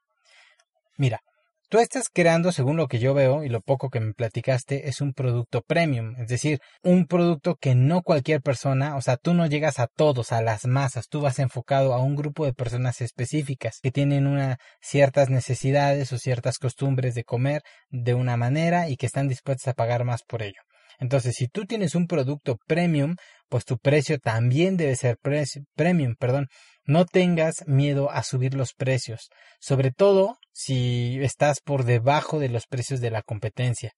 Mira, 0.98 1.22
tú 1.70 1.80
estás 1.80 2.10
creando, 2.12 2.52
según 2.52 2.76
lo 2.76 2.88
que 2.88 3.00
yo 3.00 3.14
veo 3.14 3.46
y 3.46 3.50
lo 3.50 3.62
poco 3.62 3.90
que 3.90 4.02
me 4.02 4.14
platicaste, 4.14 4.90
es 4.90 5.00
un 5.00 5.14
producto 5.14 5.62
premium, 5.62 6.16
es 6.18 6.28
decir, 6.28 6.60
un 6.84 7.06
producto 7.06 7.56
que 7.56 7.76
no 7.76 8.02
cualquier 8.02 8.42
persona, 8.42 8.98
o 8.98 9.02
sea, 9.02 9.16
tú 9.16 9.34
no 9.34 9.46
llegas 9.48 9.80
a 9.80 9.88
todos, 9.88 10.34
a 10.34 10.42
las 10.42 10.66
masas, 10.66 11.08
tú 11.08 11.22
vas 11.22 11.40
enfocado 11.40 11.94
a 11.94 12.02
un 12.02 12.18
grupo 12.18 12.44
de 12.44 12.54
personas 12.54 13.00
específicas 13.00 13.80
que 13.82 13.92
tienen 13.92 14.28
una, 14.28 14.58
ciertas 14.82 15.30
necesidades 15.30 16.12
o 16.12 16.18
ciertas 16.18 16.58
costumbres 16.58 17.16
de 17.16 17.24
comer 17.24 17.62
de 17.90 18.16
una 18.16 18.36
manera 18.36 18.90
y 18.90 18.98
que 18.98 19.06
están 19.06 19.30
dispuestas 19.30 19.70
a 19.70 19.76
pagar 19.76 20.04
más 20.04 20.24
por 20.24 20.42
ello. 20.42 20.60
Entonces, 21.00 21.36
si 21.36 21.48
tú 21.48 21.66
tienes 21.66 21.96
un 21.96 22.08
producto 22.08 22.58
premium, 22.66 23.16
pues 23.50 23.66
tu 23.66 23.78
precio 23.78 24.20
también 24.20 24.78
debe 24.78 24.96
ser 24.96 25.18
premium, 25.76 26.16
perdón. 26.20 26.48
No 26.86 27.06
tengas 27.06 27.68
miedo 27.68 28.10
a 28.10 28.24
subir 28.24 28.54
los 28.54 28.74
precios, 28.74 29.30
sobre 29.60 29.92
todo 29.92 30.38
si 30.54 31.20
estás 31.22 31.60
por 31.60 31.84
debajo 31.84 32.40
de 32.40 32.50
los 32.50 32.66
precios 32.66 33.02
de 33.02 33.12
la 33.12 33.22
competencia. 33.22 33.92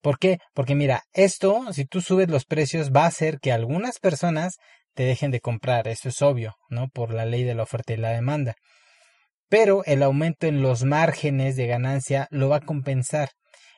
¿Por 0.00 0.18
qué? 0.18 0.38
Porque 0.54 0.74
mira, 0.74 1.02
esto, 1.12 1.72
si 1.72 1.84
tú 1.84 2.00
subes 2.00 2.28
los 2.28 2.44
precios, 2.44 2.92
va 2.92 3.04
a 3.04 3.08
hacer 3.08 3.40
que 3.40 3.52
algunas 3.52 3.98
personas 3.98 4.56
te 4.94 5.02
dejen 5.02 5.30
de 5.30 5.40
comprar, 5.40 5.88
eso 5.88 6.08
es 6.08 6.22
obvio, 6.22 6.54
¿no? 6.70 6.88
Por 6.88 7.12
la 7.12 7.26
ley 7.26 7.42
de 7.42 7.54
la 7.54 7.64
oferta 7.64 7.92
y 7.92 7.96
la 7.96 8.10
demanda. 8.10 8.54
Pero 9.48 9.82
el 9.84 10.02
aumento 10.02 10.46
en 10.46 10.62
los 10.62 10.84
márgenes 10.84 11.56
de 11.56 11.66
ganancia 11.66 12.28
lo 12.30 12.48
va 12.48 12.56
a 12.56 12.64
compensar 12.64 13.30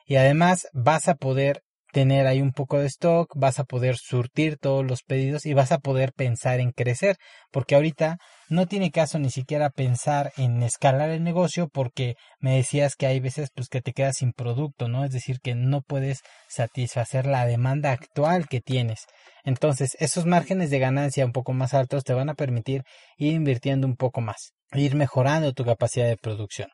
y 0.05 0.17
además 0.17 0.67
vas 0.73 1.07
a 1.07 1.15
poder 1.15 1.61
tener 1.91 2.27
ahí 2.27 2.41
un 2.41 2.51
poco 2.51 2.79
de 2.79 2.87
stock, 2.87 3.31
vas 3.35 3.59
a 3.59 3.63
poder 3.63 3.97
surtir 3.97 4.57
todos 4.57 4.85
los 4.85 5.03
pedidos 5.03 5.45
y 5.45 5.53
vas 5.53 5.71
a 5.71 5.79
poder 5.79 6.13
pensar 6.13 6.59
en 6.59 6.71
crecer, 6.71 7.17
porque 7.51 7.75
ahorita 7.75 8.17
no 8.49 8.65
tiene 8.65 8.91
caso 8.91 9.19
ni 9.19 9.29
siquiera 9.29 9.69
pensar 9.69 10.31
en 10.37 10.63
escalar 10.63 11.09
el 11.09 11.23
negocio 11.23 11.69
porque 11.69 12.15
me 12.39 12.55
decías 12.55 12.95
que 12.95 13.05
hay 13.07 13.19
veces 13.19 13.49
pues 13.53 13.69
que 13.69 13.81
te 13.81 13.93
quedas 13.93 14.17
sin 14.17 14.33
producto, 14.33 14.87
¿no? 14.87 15.05
Es 15.05 15.11
decir, 15.11 15.39
que 15.41 15.55
no 15.55 15.81
puedes 15.81 16.19
satisfacer 16.49 17.25
la 17.25 17.45
demanda 17.45 17.91
actual 17.91 18.47
que 18.47 18.61
tienes. 18.61 19.05
Entonces, 19.43 19.95
esos 19.99 20.25
márgenes 20.25 20.69
de 20.69 20.79
ganancia 20.79 21.25
un 21.25 21.31
poco 21.31 21.53
más 21.53 21.73
altos 21.73 22.03
te 22.03 22.13
van 22.13 22.29
a 22.29 22.35
permitir 22.35 22.83
ir 23.17 23.33
invirtiendo 23.33 23.87
un 23.87 23.95
poco 23.95 24.21
más, 24.21 24.53
ir 24.73 24.95
mejorando 24.95 25.53
tu 25.53 25.63
capacidad 25.63 26.07
de 26.07 26.17
producción. 26.17 26.69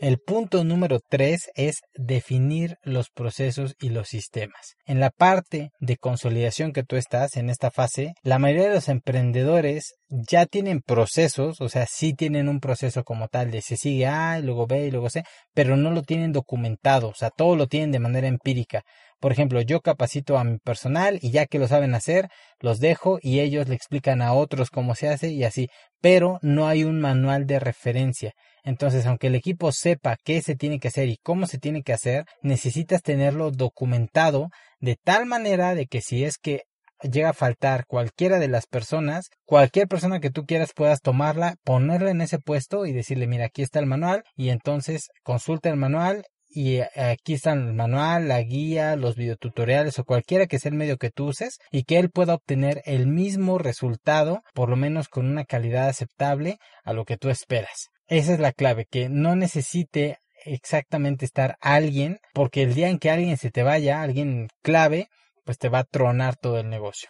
El 0.00 0.16
punto 0.18 0.64
número 0.64 0.98
tres 1.06 1.50
es 1.54 1.80
definir 1.94 2.78
los 2.82 3.10
procesos 3.10 3.74
y 3.78 3.90
los 3.90 4.08
sistemas. 4.08 4.76
En 4.86 4.98
la 4.98 5.10
parte 5.10 5.72
de 5.78 5.98
consolidación 5.98 6.72
que 6.72 6.84
tú 6.84 6.96
estás 6.96 7.36
en 7.36 7.50
esta 7.50 7.70
fase, 7.70 8.14
la 8.22 8.38
mayoría 8.38 8.68
de 8.68 8.76
los 8.76 8.88
emprendedores 8.88 9.92
ya 10.08 10.46
tienen 10.46 10.80
procesos, 10.80 11.60
o 11.60 11.68
sea, 11.68 11.84
sí 11.86 12.14
tienen 12.14 12.48
un 12.48 12.60
proceso 12.60 13.04
como 13.04 13.28
tal 13.28 13.50
de 13.50 13.60
se 13.60 13.76
sigue 13.76 14.06
A, 14.06 14.38
luego 14.38 14.66
B 14.66 14.86
y 14.86 14.90
luego 14.90 15.10
C, 15.10 15.22
pero 15.52 15.76
no 15.76 15.90
lo 15.90 16.02
tienen 16.02 16.32
documentado, 16.32 17.10
o 17.10 17.14
sea, 17.14 17.28
todo 17.28 17.54
lo 17.54 17.66
tienen 17.66 17.92
de 17.92 17.98
manera 17.98 18.26
empírica. 18.26 18.84
Por 19.20 19.32
ejemplo, 19.32 19.60
yo 19.60 19.80
capacito 19.80 20.38
a 20.38 20.44
mi 20.44 20.58
personal 20.58 21.18
y 21.20 21.30
ya 21.30 21.46
que 21.46 21.58
lo 21.58 21.68
saben 21.68 21.94
hacer, 21.94 22.28
los 22.58 22.80
dejo 22.80 23.18
y 23.20 23.40
ellos 23.40 23.68
le 23.68 23.74
explican 23.74 24.22
a 24.22 24.32
otros 24.32 24.70
cómo 24.70 24.94
se 24.94 25.08
hace 25.08 25.28
y 25.28 25.44
así, 25.44 25.68
pero 26.00 26.38
no 26.42 26.66
hay 26.66 26.84
un 26.84 27.00
manual 27.00 27.46
de 27.46 27.60
referencia. 27.60 28.32
Entonces, 28.64 29.06
aunque 29.06 29.28
el 29.28 29.34
equipo 29.34 29.72
sepa 29.72 30.16
qué 30.24 30.40
se 30.40 30.56
tiene 30.56 30.78
que 30.78 30.88
hacer 30.88 31.08
y 31.08 31.18
cómo 31.22 31.46
se 31.46 31.58
tiene 31.58 31.82
que 31.82 31.92
hacer, 31.92 32.24
necesitas 32.42 33.02
tenerlo 33.02 33.50
documentado 33.50 34.48
de 34.80 34.96
tal 34.96 35.26
manera 35.26 35.74
de 35.74 35.86
que 35.86 36.00
si 36.00 36.24
es 36.24 36.38
que 36.38 36.62
llega 37.02 37.30
a 37.30 37.34
faltar 37.34 37.86
cualquiera 37.86 38.38
de 38.38 38.48
las 38.48 38.66
personas, 38.66 39.30
cualquier 39.44 39.88
persona 39.88 40.20
que 40.20 40.30
tú 40.30 40.44
quieras 40.44 40.72
puedas 40.74 41.00
tomarla, 41.00 41.56
ponerla 41.64 42.10
en 42.10 42.20
ese 42.20 42.38
puesto 42.38 42.86
y 42.86 42.92
decirle, 42.92 43.26
mira, 43.26 43.46
aquí 43.46 43.62
está 43.62 43.78
el 43.78 43.86
manual 43.86 44.22
y 44.36 44.50
entonces 44.50 45.08
consulta 45.22 45.68
el 45.70 45.76
manual 45.76 46.24
y 46.50 46.76
eh, 46.76 46.88
aquí 46.96 47.34
están 47.34 47.68
el 47.68 47.74
manual, 47.74 48.28
la 48.28 48.42
guía, 48.42 48.96
los 48.96 49.14
videotutoriales 49.16 49.98
o 49.98 50.04
cualquiera 50.04 50.46
que 50.46 50.58
sea 50.58 50.70
el 50.70 50.76
medio 50.76 50.98
que 50.98 51.10
tú 51.10 51.28
uses 51.28 51.58
y 51.70 51.84
que 51.84 51.98
él 51.98 52.10
pueda 52.10 52.34
obtener 52.34 52.82
el 52.84 53.06
mismo 53.06 53.58
resultado, 53.58 54.42
por 54.52 54.68
lo 54.68 54.76
menos 54.76 55.08
con 55.08 55.26
una 55.26 55.44
calidad 55.44 55.88
aceptable 55.88 56.58
a 56.84 56.92
lo 56.92 57.04
que 57.04 57.16
tú 57.16 57.30
esperas. 57.30 57.88
Esa 58.08 58.34
es 58.34 58.40
la 58.40 58.52
clave, 58.52 58.86
que 58.90 59.08
no 59.08 59.36
necesite 59.36 60.18
exactamente 60.44 61.24
estar 61.24 61.56
alguien, 61.60 62.18
porque 62.34 62.62
el 62.62 62.74
día 62.74 62.88
en 62.88 62.98
que 62.98 63.10
alguien 63.10 63.36
se 63.36 63.50
te 63.50 63.62
vaya, 63.62 64.02
alguien 64.02 64.48
clave, 64.62 65.08
pues 65.44 65.58
te 65.58 65.68
va 65.68 65.80
a 65.80 65.84
tronar 65.84 66.36
todo 66.36 66.58
el 66.58 66.68
negocio. 66.68 67.08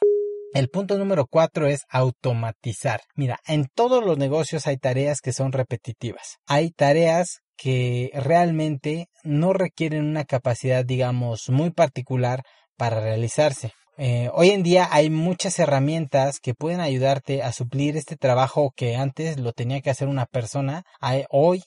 El 0.52 0.68
punto 0.68 0.98
número 0.98 1.26
cuatro 1.26 1.68
es 1.68 1.82
automatizar. 1.88 3.02
Mira, 3.14 3.38
en 3.46 3.68
todos 3.72 4.04
los 4.04 4.18
negocios 4.18 4.66
hay 4.66 4.78
tareas 4.78 5.20
que 5.20 5.32
son 5.32 5.52
repetitivas. 5.52 6.38
Hay 6.46 6.72
tareas 6.72 7.40
que 7.60 8.10
realmente 8.14 9.08
no 9.22 9.52
requieren 9.52 10.06
una 10.06 10.24
capacidad, 10.24 10.82
digamos, 10.82 11.50
muy 11.50 11.70
particular 11.70 12.42
para 12.78 13.00
realizarse. 13.00 13.72
Eh, 13.98 14.30
hoy 14.32 14.48
en 14.48 14.62
día 14.62 14.88
hay 14.90 15.10
muchas 15.10 15.58
herramientas 15.58 16.40
que 16.40 16.54
pueden 16.54 16.80
ayudarte 16.80 17.42
a 17.42 17.52
suplir 17.52 17.98
este 17.98 18.16
trabajo 18.16 18.72
que 18.74 18.96
antes 18.96 19.38
lo 19.38 19.52
tenía 19.52 19.82
que 19.82 19.90
hacer 19.90 20.08
una 20.08 20.24
persona. 20.24 20.84
Hoy 21.28 21.62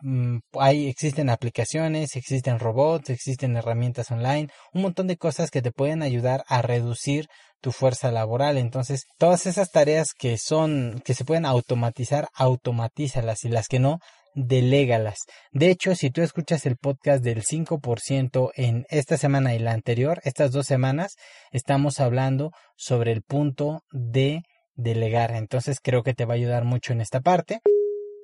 mm, 0.00 0.38
hay, 0.58 0.88
existen 0.88 1.30
aplicaciones, 1.30 2.16
existen 2.16 2.58
robots, 2.58 3.10
existen 3.10 3.56
herramientas 3.56 4.10
online, 4.10 4.48
un 4.74 4.82
montón 4.82 5.06
de 5.06 5.16
cosas 5.16 5.52
que 5.52 5.62
te 5.62 5.70
pueden 5.70 6.02
ayudar 6.02 6.42
a 6.48 6.60
reducir 6.60 7.26
tu 7.60 7.70
fuerza 7.70 8.10
laboral. 8.10 8.58
Entonces, 8.58 9.04
todas 9.16 9.46
esas 9.46 9.70
tareas 9.70 10.08
que 10.12 10.38
son, 10.38 11.00
que 11.04 11.14
se 11.14 11.24
pueden 11.24 11.46
automatizar, 11.46 12.26
automatízalas 12.34 13.44
y 13.44 13.48
las 13.48 13.68
que 13.68 13.78
no, 13.78 14.00
delégalas. 14.36 15.24
De 15.50 15.70
hecho, 15.70 15.94
si 15.96 16.10
tú 16.10 16.22
escuchas 16.22 16.66
el 16.66 16.76
podcast 16.76 17.24
del 17.24 17.42
5% 17.42 18.50
en 18.54 18.86
esta 18.90 19.16
semana 19.16 19.54
y 19.54 19.58
la 19.58 19.72
anterior, 19.72 20.20
estas 20.24 20.52
dos 20.52 20.66
semanas, 20.66 21.16
estamos 21.50 21.98
hablando 21.98 22.52
sobre 22.76 23.12
el 23.12 23.22
punto 23.22 23.80
de 23.90 24.42
delegar. 24.74 25.32
Entonces 25.32 25.80
creo 25.82 26.02
que 26.02 26.14
te 26.14 26.26
va 26.26 26.34
a 26.34 26.36
ayudar 26.36 26.64
mucho 26.64 26.92
en 26.92 27.00
esta 27.00 27.20
parte. 27.20 27.60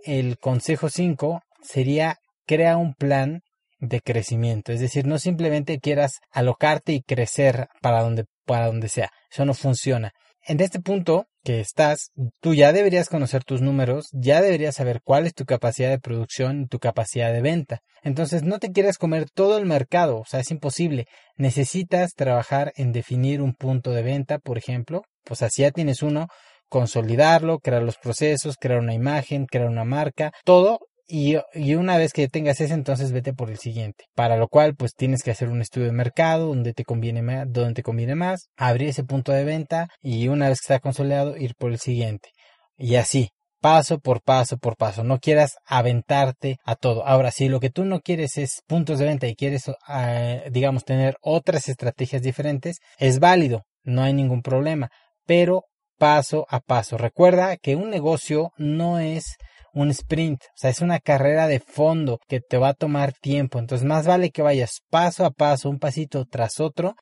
El 0.05 0.39
consejo 0.39 0.91
5 0.91 1.41
sería 1.63 2.19
crea 2.47 2.77
un 2.77 2.95
plan 2.95 3.41
de 3.79 4.01
crecimiento, 4.01 4.71
es 4.71 4.79
decir, 4.79 5.07
no 5.07 5.19
simplemente 5.19 5.81
quieras 5.81 6.21
alocarte 6.31 6.93
y 6.93 7.03
crecer 7.03 7.67
para 7.81 8.03
donde 8.03 8.27
para 8.45 8.67
donde 8.67 8.89
sea. 8.89 9.11
Eso 9.31 9.45
no 9.45 9.55
funciona. 9.55 10.13
En 10.47 10.61
este 10.61 10.81
punto 10.81 11.27
que 11.45 11.61
estás, 11.61 12.11
tú 12.41 12.55
ya 12.55 12.73
deberías 12.73 13.09
conocer 13.09 13.45
tus 13.45 13.61
números, 13.61 14.09
ya 14.13 14.41
deberías 14.41 14.77
saber 14.77 15.01
cuál 15.03 15.27
es 15.27 15.35
tu 15.35 15.45
capacidad 15.45 15.91
de 15.91 15.99
producción 15.99 16.69
tu 16.69 16.79
capacidad 16.79 17.33
de 17.33 17.43
venta. 17.43 17.81
Entonces 18.03 18.43
no 18.43 18.59
te 18.59 18.73
quieras 18.73 18.99
comer 18.99 19.29
todo 19.31 19.59
el 19.59 19.67
mercado, 19.67 20.19
o 20.19 20.25
sea, 20.25 20.41
es 20.41 20.51
imposible. 20.51 21.07
Necesitas 21.37 22.15
trabajar 22.15 22.73
en 22.77 22.93
definir 22.93 23.43
un 23.43 23.55
punto 23.55 23.93
de 23.93 24.03
venta, 24.03 24.39
por 24.39 24.59
ejemplo, 24.59 25.03
pues 25.25 25.43
así 25.43 25.63
ya 25.63 25.71
tienes 25.71 26.03
uno, 26.03 26.29
consolidarlo, 26.69 27.59
crear 27.59 27.83
los 27.83 27.99
procesos, 27.99 28.57
crear 28.57 28.81
una 28.81 28.95
imagen, 28.95 29.47
crear 29.47 29.69
una 29.69 29.85
marca, 29.85 30.33
todo 30.45 30.81
y, 31.07 31.37
una 31.75 31.99
vez 31.99 32.13
que 32.13 32.29
tengas 32.29 32.61
ese, 32.61 32.75
entonces 32.75 33.13
vete 33.13 33.33
por 33.33 33.51
el 33.51 33.59
siguiente. 33.59 34.05
Para 34.15 34.37
lo 34.37 34.49
cual, 34.49 34.75
pues 34.75 34.95
tienes 34.95 35.23
que 35.23 35.31
hacer 35.31 35.49
un 35.49 35.61
estudio 35.61 35.87
de 35.87 35.93
mercado 35.93 36.49
donde 36.49 36.73
te 36.73 36.85
conviene 36.85 37.23
más, 37.23 37.47
donde 37.51 37.75
te 37.75 37.83
conviene 37.83 38.15
más, 38.15 38.49
abrir 38.57 38.89
ese 38.89 39.05
punto 39.05 39.33
de 39.33 39.45
venta 39.45 39.89
y 40.01 40.29
una 40.29 40.49
vez 40.49 40.61
que 40.61 40.73
está 40.73 40.81
consolidado, 40.81 41.37
ir 41.37 41.55
por 41.57 41.71
el 41.71 41.79
siguiente. 41.79 42.31
Y 42.77 42.97
así, 42.97 43.31
paso 43.61 43.99
por 44.01 44.23
paso 44.23 44.59
por 44.59 44.77
paso. 44.77 45.05
No 45.05 45.19
quieras 45.19 45.57
aventarte 45.67 46.59
a 46.65 46.77
todo. 46.77 47.07
Ahora, 47.07 47.31
si 47.31 47.49
lo 47.49 47.61
que 47.61 47.71
tú 47.71 47.85
no 47.85 48.01
quieres 48.01 48.37
es 48.39 48.63
puntos 48.67 48.99
de 48.99 49.07
venta 49.07 49.27
y 49.27 49.37
quieres, 49.37 49.71
ah, 49.87 50.43
digamos, 50.51 50.85
tener 50.85 51.17
otras 51.23 51.69
estrategias 51.69 52.23
diferentes, 52.23 52.79
es 52.99 53.21
válido, 53.21 53.63
no 53.85 54.03
hay 54.03 54.13
ningún 54.13 54.43
problema. 54.43 54.91
Pero 55.27 55.65
paso 55.99 56.47
a 56.49 56.61
paso. 56.61 56.99
Recuerda 56.99 57.57
que 57.57 57.77
un 57.77 57.89
negocio 57.91 58.51
no 58.57 58.99
es 58.99 59.37
un 59.73 59.91
sprint, 59.91 60.43
o 60.43 60.57
sea, 60.57 60.71
es 60.71 60.81
una 60.81 61.01
carrera 61.01 61.49
de 61.49 61.61
fondo 61.61 62.19
que 62.29 62.41
te 62.41 62.59
va 62.59 62.71
a 62.71 62.75
tomar 62.75 63.13
tiempo. 63.13 63.59
Entonces, 63.59 63.87
más 63.87 64.07
vale 64.07 64.31
que 64.31 64.43
vayas 64.43 64.81
paso 64.91 65.25
a 65.25 65.31
paso, 65.31 65.71
un 65.71 65.79
pasito 65.79 66.25
tras 66.27 66.61
otro, 66.61 66.95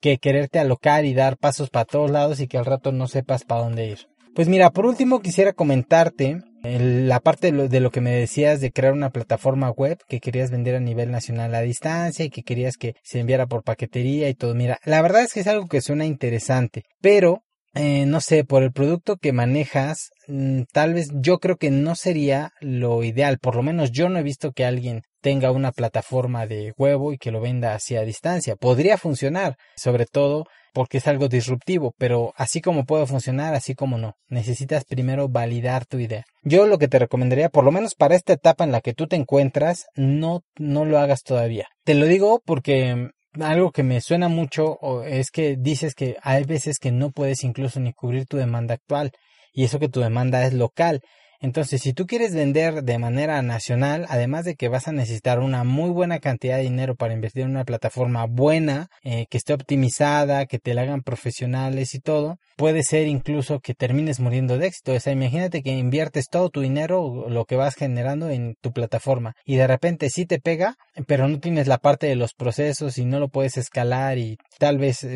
que 0.00 0.18
quererte 0.18 0.58
alocar 0.58 1.04
y 1.04 1.14
dar 1.14 1.36
pasos 1.36 1.70
para 1.70 1.84
todos 1.84 2.10
lados 2.10 2.40
y 2.40 2.46
que 2.46 2.58
al 2.58 2.64
rato 2.64 2.92
no 2.92 3.08
sepas 3.08 3.44
para 3.44 3.62
dónde 3.62 3.86
ir. 3.86 3.98
Pues 4.34 4.48
mira, 4.48 4.70
por 4.70 4.86
último 4.86 5.20
quisiera 5.20 5.52
comentarte 5.52 6.38
la 6.62 7.20
parte 7.20 7.48
de 7.48 7.52
lo, 7.52 7.68
de 7.68 7.80
lo, 7.80 7.90
que 7.90 8.00
me 8.00 8.14
decías 8.14 8.60
de 8.60 8.70
crear 8.70 8.92
una 8.92 9.10
plataforma 9.10 9.70
web 9.70 9.98
que 10.08 10.20
querías 10.20 10.50
vender 10.50 10.76
a 10.76 10.80
nivel 10.80 11.10
nacional 11.10 11.54
a 11.54 11.60
distancia 11.60 12.24
y 12.24 12.30
que 12.30 12.42
querías 12.42 12.76
que 12.76 12.94
se 13.02 13.20
enviara 13.20 13.46
por 13.46 13.62
paquetería 13.62 14.28
y 14.28 14.34
todo. 14.34 14.54
Mira, 14.54 14.78
la 14.84 15.02
verdad 15.02 15.22
es 15.22 15.32
que 15.32 15.40
es 15.40 15.46
algo 15.46 15.66
que 15.66 15.80
suena 15.80 16.04
interesante, 16.04 16.82
pero 17.00 17.42
eh, 17.80 18.06
no 18.06 18.20
sé, 18.20 18.42
por 18.42 18.64
el 18.64 18.72
producto 18.72 19.18
que 19.18 19.32
manejas, 19.32 20.10
mm, 20.26 20.62
tal 20.72 20.94
vez 20.94 21.10
yo 21.12 21.38
creo 21.38 21.58
que 21.58 21.70
no 21.70 21.94
sería 21.94 22.50
lo 22.60 23.04
ideal. 23.04 23.38
Por 23.38 23.54
lo 23.54 23.62
menos 23.62 23.92
yo 23.92 24.08
no 24.08 24.18
he 24.18 24.24
visto 24.24 24.50
que 24.50 24.64
alguien 24.64 25.02
tenga 25.20 25.52
una 25.52 25.70
plataforma 25.70 26.48
de 26.48 26.72
huevo 26.76 27.12
y 27.12 27.18
que 27.18 27.30
lo 27.30 27.40
venda 27.40 27.74
hacia 27.74 28.02
distancia. 28.02 28.56
Podría 28.56 28.98
funcionar, 28.98 29.56
sobre 29.76 30.06
todo 30.06 30.46
porque 30.74 30.98
es 30.98 31.06
algo 31.06 31.28
disruptivo, 31.28 31.94
pero 31.98 32.32
así 32.36 32.60
como 32.60 32.84
puede 32.84 33.06
funcionar, 33.06 33.54
así 33.54 33.76
como 33.76 33.96
no. 33.96 34.14
Necesitas 34.28 34.84
primero 34.84 35.28
validar 35.28 35.86
tu 35.86 36.00
idea. 36.00 36.24
Yo 36.42 36.66
lo 36.66 36.78
que 36.78 36.88
te 36.88 36.98
recomendaría, 36.98 37.48
por 37.48 37.62
lo 37.62 37.70
menos 37.70 37.94
para 37.94 38.16
esta 38.16 38.32
etapa 38.32 38.64
en 38.64 38.72
la 38.72 38.80
que 38.80 38.92
tú 38.92 39.06
te 39.06 39.14
encuentras, 39.14 39.86
no, 39.94 40.42
no 40.56 40.84
lo 40.84 40.98
hagas 40.98 41.22
todavía. 41.22 41.68
Te 41.84 41.94
lo 41.94 42.06
digo 42.06 42.42
porque 42.44 43.10
algo 43.42 43.72
que 43.72 43.82
me 43.82 44.00
suena 44.00 44.28
mucho 44.28 45.04
es 45.04 45.30
que 45.30 45.56
dices 45.56 45.94
que 45.94 46.16
hay 46.22 46.44
veces 46.44 46.78
que 46.78 46.92
no 46.92 47.10
puedes 47.10 47.44
incluso 47.44 47.80
ni 47.80 47.92
cubrir 47.92 48.26
tu 48.26 48.36
demanda 48.36 48.74
actual 48.74 49.12
y 49.52 49.64
eso 49.64 49.78
que 49.78 49.88
tu 49.88 50.00
demanda 50.00 50.44
es 50.46 50.52
local. 50.52 51.02
Entonces, 51.40 51.82
si 51.82 51.92
tú 51.92 52.06
quieres 52.06 52.34
vender 52.34 52.82
de 52.82 52.98
manera 52.98 53.40
nacional, 53.42 54.06
además 54.08 54.44
de 54.44 54.56
que 54.56 54.68
vas 54.68 54.88
a 54.88 54.92
necesitar 54.92 55.38
una 55.38 55.62
muy 55.62 55.90
buena 55.90 56.18
cantidad 56.18 56.56
de 56.56 56.64
dinero 56.64 56.96
para 56.96 57.14
invertir 57.14 57.44
en 57.44 57.50
una 57.50 57.64
plataforma 57.64 58.26
buena, 58.26 58.88
eh, 59.02 59.26
que 59.30 59.38
esté 59.38 59.54
optimizada, 59.54 60.46
que 60.46 60.58
te 60.58 60.74
la 60.74 60.82
hagan 60.82 61.02
profesionales 61.02 61.94
y 61.94 62.00
todo, 62.00 62.38
puede 62.56 62.82
ser 62.82 63.06
incluso 63.06 63.60
que 63.60 63.74
termines 63.74 64.18
muriendo 64.18 64.58
de 64.58 64.66
éxito. 64.66 64.92
O 64.92 65.00
sea, 65.00 65.12
imagínate 65.12 65.62
que 65.62 65.70
inviertes 65.70 66.28
todo 66.28 66.50
tu 66.50 66.60
dinero, 66.60 67.26
lo 67.28 67.44
que 67.44 67.56
vas 67.56 67.76
generando 67.76 68.30
en 68.30 68.56
tu 68.60 68.72
plataforma 68.72 69.34
y 69.44 69.56
de 69.56 69.66
repente 69.66 70.10
sí 70.10 70.26
te 70.26 70.40
pega, 70.40 70.74
pero 71.06 71.28
no 71.28 71.38
tienes 71.38 71.68
la 71.68 71.78
parte 71.78 72.08
de 72.08 72.16
los 72.16 72.34
procesos 72.34 72.98
y 72.98 73.04
no 73.04 73.20
lo 73.20 73.28
puedes 73.28 73.56
escalar 73.56 74.18
y 74.18 74.38
tal 74.58 74.78
vez, 74.78 75.06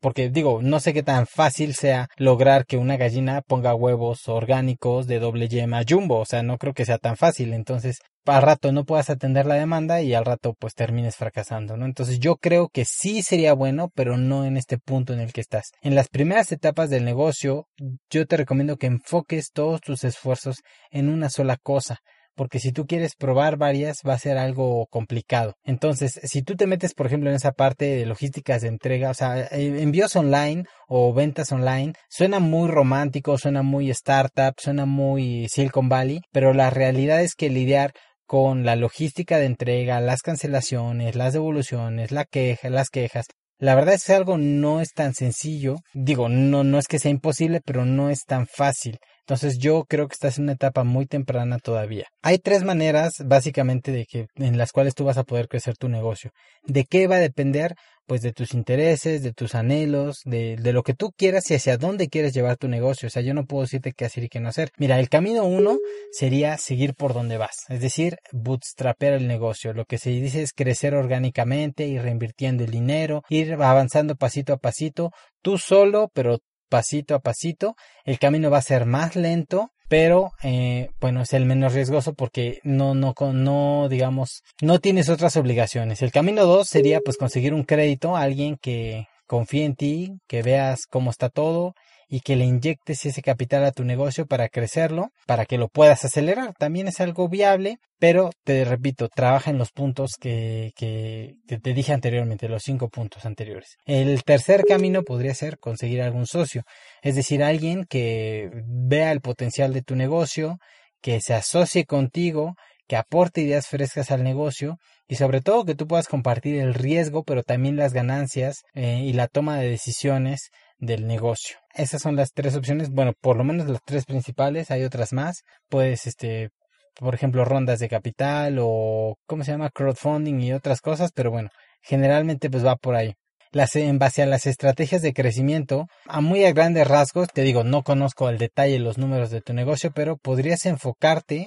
porque 0.00 0.30
digo, 0.30 0.60
no 0.62 0.80
sé 0.80 0.92
qué 0.92 1.02
tan 1.02 1.26
fácil 1.26 1.74
sea 1.74 2.08
lograr 2.16 2.66
que 2.66 2.76
una 2.76 2.96
gallina 2.96 3.42
ponga 3.42 3.74
huevos 3.74 4.28
orgánicos 4.28 5.06
de 5.06 5.20
doble 5.20 5.48
yema 5.60 5.82
jumbo, 5.88 6.18
o 6.18 6.24
sea, 6.24 6.42
no 6.42 6.58
creo 6.58 6.74
que 6.74 6.84
sea 6.84 6.98
tan 6.98 7.16
fácil. 7.16 7.52
Entonces, 7.52 8.00
al 8.26 8.42
rato 8.42 8.72
no 8.72 8.84
puedas 8.84 9.10
atender 9.10 9.46
la 9.46 9.54
demanda 9.54 10.02
y 10.02 10.14
al 10.14 10.24
rato 10.24 10.54
pues 10.58 10.74
termines 10.74 11.16
fracasando, 11.16 11.76
¿no? 11.76 11.84
Entonces 11.84 12.20
yo 12.20 12.36
creo 12.36 12.68
que 12.68 12.84
sí 12.84 13.22
sería 13.22 13.54
bueno, 13.54 13.90
pero 13.94 14.16
no 14.16 14.44
en 14.44 14.56
este 14.56 14.78
punto 14.78 15.12
en 15.12 15.20
el 15.20 15.32
que 15.32 15.40
estás. 15.40 15.70
En 15.82 15.94
las 15.94 16.08
primeras 16.08 16.52
etapas 16.52 16.90
del 16.90 17.04
negocio, 17.04 17.66
yo 18.10 18.26
te 18.26 18.36
recomiendo 18.36 18.76
que 18.76 18.86
enfoques 18.86 19.50
todos 19.52 19.80
tus 19.80 20.04
esfuerzos 20.04 20.56
en 20.90 21.08
una 21.08 21.30
sola 21.30 21.56
cosa 21.56 22.00
porque 22.40 22.58
si 22.58 22.72
tú 22.72 22.86
quieres 22.86 23.16
probar 23.16 23.58
varias 23.58 23.98
va 24.08 24.14
a 24.14 24.18
ser 24.18 24.38
algo 24.38 24.86
complicado. 24.86 25.56
Entonces, 25.62 26.18
si 26.22 26.40
tú 26.40 26.56
te 26.56 26.66
metes, 26.66 26.94
por 26.94 27.04
ejemplo, 27.04 27.28
en 27.28 27.36
esa 27.36 27.52
parte 27.52 27.84
de 27.84 28.06
logísticas 28.06 28.62
de 28.62 28.68
entrega, 28.68 29.10
o 29.10 29.14
sea, 29.14 29.42
eh, 29.42 29.82
envíos 29.82 30.16
online 30.16 30.64
o 30.88 31.12
ventas 31.12 31.52
online, 31.52 31.92
suena 32.08 32.38
muy 32.38 32.70
romántico, 32.70 33.36
suena 33.36 33.62
muy 33.62 33.90
startup, 33.90 34.54
suena 34.56 34.86
muy 34.86 35.48
Silicon 35.50 35.90
Valley, 35.90 36.22
pero 36.32 36.54
la 36.54 36.70
realidad 36.70 37.20
es 37.20 37.34
que 37.34 37.50
lidiar 37.50 37.92
con 38.24 38.64
la 38.64 38.74
logística 38.74 39.36
de 39.36 39.44
entrega, 39.44 40.00
las 40.00 40.22
cancelaciones, 40.22 41.16
las 41.16 41.34
devoluciones, 41.34 42.10
la 42.10 42.24
queja, 42.24 42.70
las 42.70 42.88
quejas. 42.88 43.26
La 43.58 43.74
verdad 43.74 43.96
es 43.96 44.04
que 44.06 44.14
algo 44.14 44.38
no 44.38 44.80
es 44.80 44.94
tan 44.94 45.12
sencillo. 45.12 45.76
Digo, 45.92 46.30
no, 46.30 46.64
no 46.64 46.78
es 46.78 46.86
que 46.86 46.98
sea 46.98 47.10
imposible, 47.10 47.60
pero 47.62 47.84
no 47.84 48.08
es 48.08 48.24
tan 48.24 48.46
fácil. 48.46 48.96
Entonces 49.30 49.58
yo 49.60 49.84
creo 49.84 50.08
que 50.08 50.14
estás 50.14 50.38
en 50.38 50.44
una 50.44 50.54
etapa 50.54 50.82
muy 50.82 51.06
temprana 51.06 51.60
todavía. 51.60 52.08
Hay 52.20 52.38
tres 52.38 52.64
maneras 52.64 53.12
básicamente 53.24 53.92
de 53.92 54.04
que 54.04 54.26
en 54.34 54.58
las 54.58 54.72
cuales 54.72 54.96
tú 54.96 55.04
vas 55.04 55.18
a 55.18 55.22
poder 55.22 55.46
crecer 55.46 55.76
tu 55.76 55.88
negocio. 55.88 56.32
¿De 56.64 56.84
qué 56.84 57.06
va 57.06 57.14
a 57.14 57.20
depender? 57.20 57.76
Pues 58.08 58.22
de 58.22 58.32
tus 58.32 58.54
intereses, 58.54 59.22
de 59.22 59.32
tus 59.32 59.54
anhelos, 59.54 60.22
de, 60.24 60.56
de 60.56 60.72
lo 60.72 60.82
que 60.82 60.94
tú 60.94 61.12
quieras 61.16 61.48
y 61.48 61.54
hacia 61.54 61.76
dónde 61.76 62.08
quieres 62.08 62.34
llevar 62.34 62.56
tu 62.56 62.66
negocio. 62.66 63.06
O 63.06 63.10
sea, 63.10 63.22
yo 63.22 63.32
no 63.32 63.44
puedo 63.44 63.62
decirte 63.62 63.92
qué 63.92 64.04
hacer 64.04 64.24
y 64.24 64.28
qué 64.28 64.40
no 64.40 64.48
hacer. 64.48 64.72
Mira, 64.78 64.98
el 64.98 65.08
camino 65.08 65.44
uno 65.44 65.78
sería 66.10 66.58
seguir 66.58 66.94
por 66.94 67.14
donde 67.14 67.36
vas, 67.36 67.66
es 67.68 67.80
decir, 67.80 68.16
bootstrapear 68.32 69.12
el 69.12 69.28
negocio. 69.28 69.72
Lo 69.72 69.84
que 69.84 69.98
se 69.98 70.10
dice 70.10 70.42
es 70.42 70.52
crecer 70.52 70.96
orgánicamente, 70.96 71.86
ir 71.86 72.02
reinvirtiendo 72.02 72.64
el 72.64 72.72
dinero, 72.72 73.22
ir 73.28 73.52
avanzando 73.54 74.16
pasito 74.16 74.54
a 74.54 74.56
pasito, 74.56 75.12
tú 75.40 75.56
solo, 75.56 76.10
pero 76.12 76.40
pasito 76.70 77.14
a 77.14 77.18
pasito. 77.18 77.76
El 78.04 78.18
camino 78.18 78.50
va 78.50 78.58
a 78.58 78.62
ser 78.62 78.86
más 78.86 79.16
lento, 79.16 79.70
pero 79.88 80.30
eh, 80.42 80.88
bueno, 81.00 81.20
es 81.20 81.34
el 81.34 81.44
menos 81.44 81.74
riesgoso 81.74 82.14
porque 82.14 82.60
no, 82.62 82.94
no, 82.94 83.12
no, 83.34 83.88
digamos, 83.90 84.42
no 84.62 84.78
tienes 84.78 85.10
otras 85.10 85.36
obligaciones. 85.36 86.00
El 86.00 86.12
camino 86.12 86.46
dos 86.46 86.68
sería 86.68 87.00
pues 87.00 87.18
conseguir 87.18 87.52
un 87.52 87.64
crédito 87.64 88.16
a 88.16 88.22
alguien 88.22 88.56
que 88.56 89.08
confíe 89.26 89.64
en 89.64 89.74
ti, 89.74 90.12
que 90.26 90.42
veas 90.42 90.86
cómo 90.88 91.10
está 91.10 91.28
todo 91.28 91.74
y 92.12 92.20
que 92.20 92.34
le 92.34 92.44
inyectes 92.44 93.06
ese 93.06 93.22
capital 93.22 93.64
a 93.64 93.70
tu 93.70 93.84
negocio 93.84 94.26
para 94.26 94.48
crecerlo, 94.48 95.12
para 95.26 95.46
que 95.46 95.58
lo 95.58 95.68
puedas 95.68 96.04
acelerar. 96.04 96.54
También 96.58 96.88
es 96.88 97.00
algo 97.00 97.28
viable, 97.28 97.78
pero 98.00 98.30
te 98.42 98.64
repito, 98.64 99.08
trabaja 99.08 99.50
en 99.50 99.58
los 99.58 99.70
puntos 99.70 100.16
que, 100.20 100.72
que, 100.74 101.36
te 101.46 101.72
dije 101.72 101.92
anteriormente, 101.92 102.48
los 102.48 102.64
cinco 102.64 102.88
puntos 102.88 103.24
anteriores. 103.24 103.76
El 103.86 104.24
tercer 104.24 104.64
camino 104.64 105.04
podría 105.04 105.34
ser 105.34 105.58
conseguir 105.58 106.02
algún 106.02 106.26
socio, 106.26 106.64
es 107.00 107.14
decir, 107.14 107.44
alguien 107.44 107.84
que 107.88 108.50
vea 108.66 109.12
el 109.12 109.20
potencial 109.20 109.72
de 109.72 109.82
tu 109.82 109.94
negocio, 109.94 110.58
que 111.00 111.20
se 111.20 111.34
asocie 111.34 111.84
contigo, 111.84 112.56
que 112.88 112.96
aporte 112.96 113.42
ideas 113.42 113.68
frescas 113.68 114.10
al 114.10 114.24
negocio 114.24 114.78
y 115.06 115.14
sobre 115.14 115.40
todo 115.40 115.64
que 115.64 115.76
tú 115.76 115.86
puedas 115.86 116.08
compartir 116.08 116.56
el 116.56 116.74
riesgo, 116.74 117.22
pero 117.22 117.44
también 117.44 117.76
las 117.76 117.92
ganancias 117.92 118.64
eh, 118.74 119.00
y 119.04 119.12
la 119.12 119.28
toma 119.28 119.60
de 119.60 119.70
decisiones 119.70 120.50
del 120.78 121.06
negocio. 121.06 121.59
Esas 121.74 122.02
son 122.02 122.16
las 122.16 122.32
tres 122.32 122.56
opciones, 122.56 122.90
bueno, 122.90 123.12
por 123.20 123.36
lo 123.36 123.44
menos 123.44 123.68
las 123.68 123.80
tres 123.84 124.04
principales, 124.04 124.70
hay 124.70 124.84
otras 124.84 125.12
más. 125.12 125.42
Puedes, 125.68 126.06
este, 126.06 126.50
por 126.96 127.14
ejemplo, 127.14 127.44
rondas 127.44 127.78
de 127.78 127.88
capital 127.88 128.58
o, 128.60 129.16
¿cómo 129.26 129.44
se 129.44 129.52
llama? 129.52 129.70
Crowdfunding 129.70 130.40
y 130.40 130.52
otras 130.52 130.80
cosas, 130.80 131.12
pero 131.14 131.30
bueno, 131.30 131.50
generalmente 131.82 132.50
pues 132.50 132.64
va 132.64 132.76
por 132.76 132.96
ahí. 132.96 133.14
Las, 133.52 133.74
en 133.74 133.98
base 133.98 134.22
a 134.22 134.26
las 134.26 134.46
estrategias 134.46 135.02
de 135.02 135.12
crecimiento, 135.12 135.86
a 136.06 136.20
muy 136.20 136.44
a 136.44 136.52
grandes 136.52 136.86
rasgos, 136.86 137.28
te 137.28 137.42
digo, 137.42 137.64
no 137.64 137.82
conozco 137.82 138.28
al 138.28 138.38
detalle 138.38 138.78
los 138.78 138.96
números 138.96 139.30
de 139.30 139.40
tu 139.40 139.54
negocio, 139.54 139.90
pero 139.92 140.16
podrías 140.16 140.66
enfocarte 140.66 141.46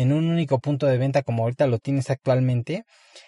en 0.00 0.12
un 0.12 0.30
único 0.30 0.60
punto 0.60 0.86
de 0.86 0.96
venta 0.96 1.22
como 1.22 1.42
ahorita 1.42 1.66
lo 1.66 1.78
tienes 1.78 2.08
actualmente 2.08 2.84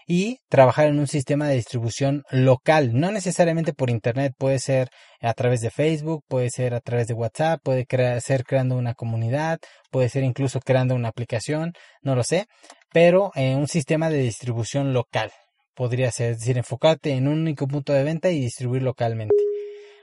y 0.07 0.39
trabajar 0.49 0.87
en 0.87 1.01
un 1.01 1.09
sistema 1.09 1.49
de 1.49 1.57
distribución 1.57 2.23
local, 2.31 2.93
no 2.95 3.11
necesariamente 3.11 3.73
por 3.73 3.91
internet, 3.91 4.35
puede 4.39 4.61
ser 4.61 4.89
a 5.21 5.35
través 5.35 5.63
de 5.63 5.71
Facebook, 5.71 6.23
puede 6.29 6.49
ser 6.49 6.75
a 6.75 6.81
través 6.81 7.09
de 7.09 7.15
WhatsApp, 7.15 7.61
puede 7.61 7.87
ser 8.21 8.45
creando 8.45 8.77
una 8.77 8.95
comunidad, 8.95 9.59
puede 9.91 10.09
ser 10.09 10.23
incluso 10.23 10.61
creando 10.61 10.95
una 10.95 11.09
aplicación, 11.09 11.73
no 12.03 12.15
lo 12.15 12.23
sé, 12.23 12.47
pero 12.93 13.33
en 13.35 13.59
un 13.59 13.67
sistema 13.67 14.09
de 14.09 14.19
distribución 14.19 14.93
local 14.93 15.33
podría 15.75 16.13
ser, 16.13 16.33
es 16.33 16.39
decir, 16.39 16.57
enfocarte 16.57 17.11
en 17.15 17.27
un 17.27 17.41
único 17.41 17.67
punto 17.67 17.93
de 17.93 18.05
venta 18.05 18.31
y 18.31 18.39
distribuir 18.39 18.83
localmente. 18.83 19.35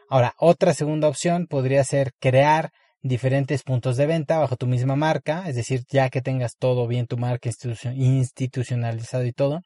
Ahora, 0.10 0.34
otra 0.38 0.74
segunda 0.74 1.08
opción 1.08 1.48
podría 1.48 1.86
ser 1.86 2.12
crear 2.20 2.72
diferentes 3.08 3.64
puntos 3.64 3.98
de 3.98 4.06
venta 4.06 4.38
bajo 4.40 4.56
tu 4.56 4.68
misma 4.68 4.96
marca, 4.96 5.48
es 5.48 5.56
decir, 5.56 5.84
ya 5.90 6.10
que 6.10 6.22
tengas 6.22 6.56
todo 6.58 6.88
bien 6.88 7.08
tu 7.08 7.18
marca 7.18 7.50
institucionalizado 7.96 9.26
y 9.26 9.34
todo, 9.34 9.62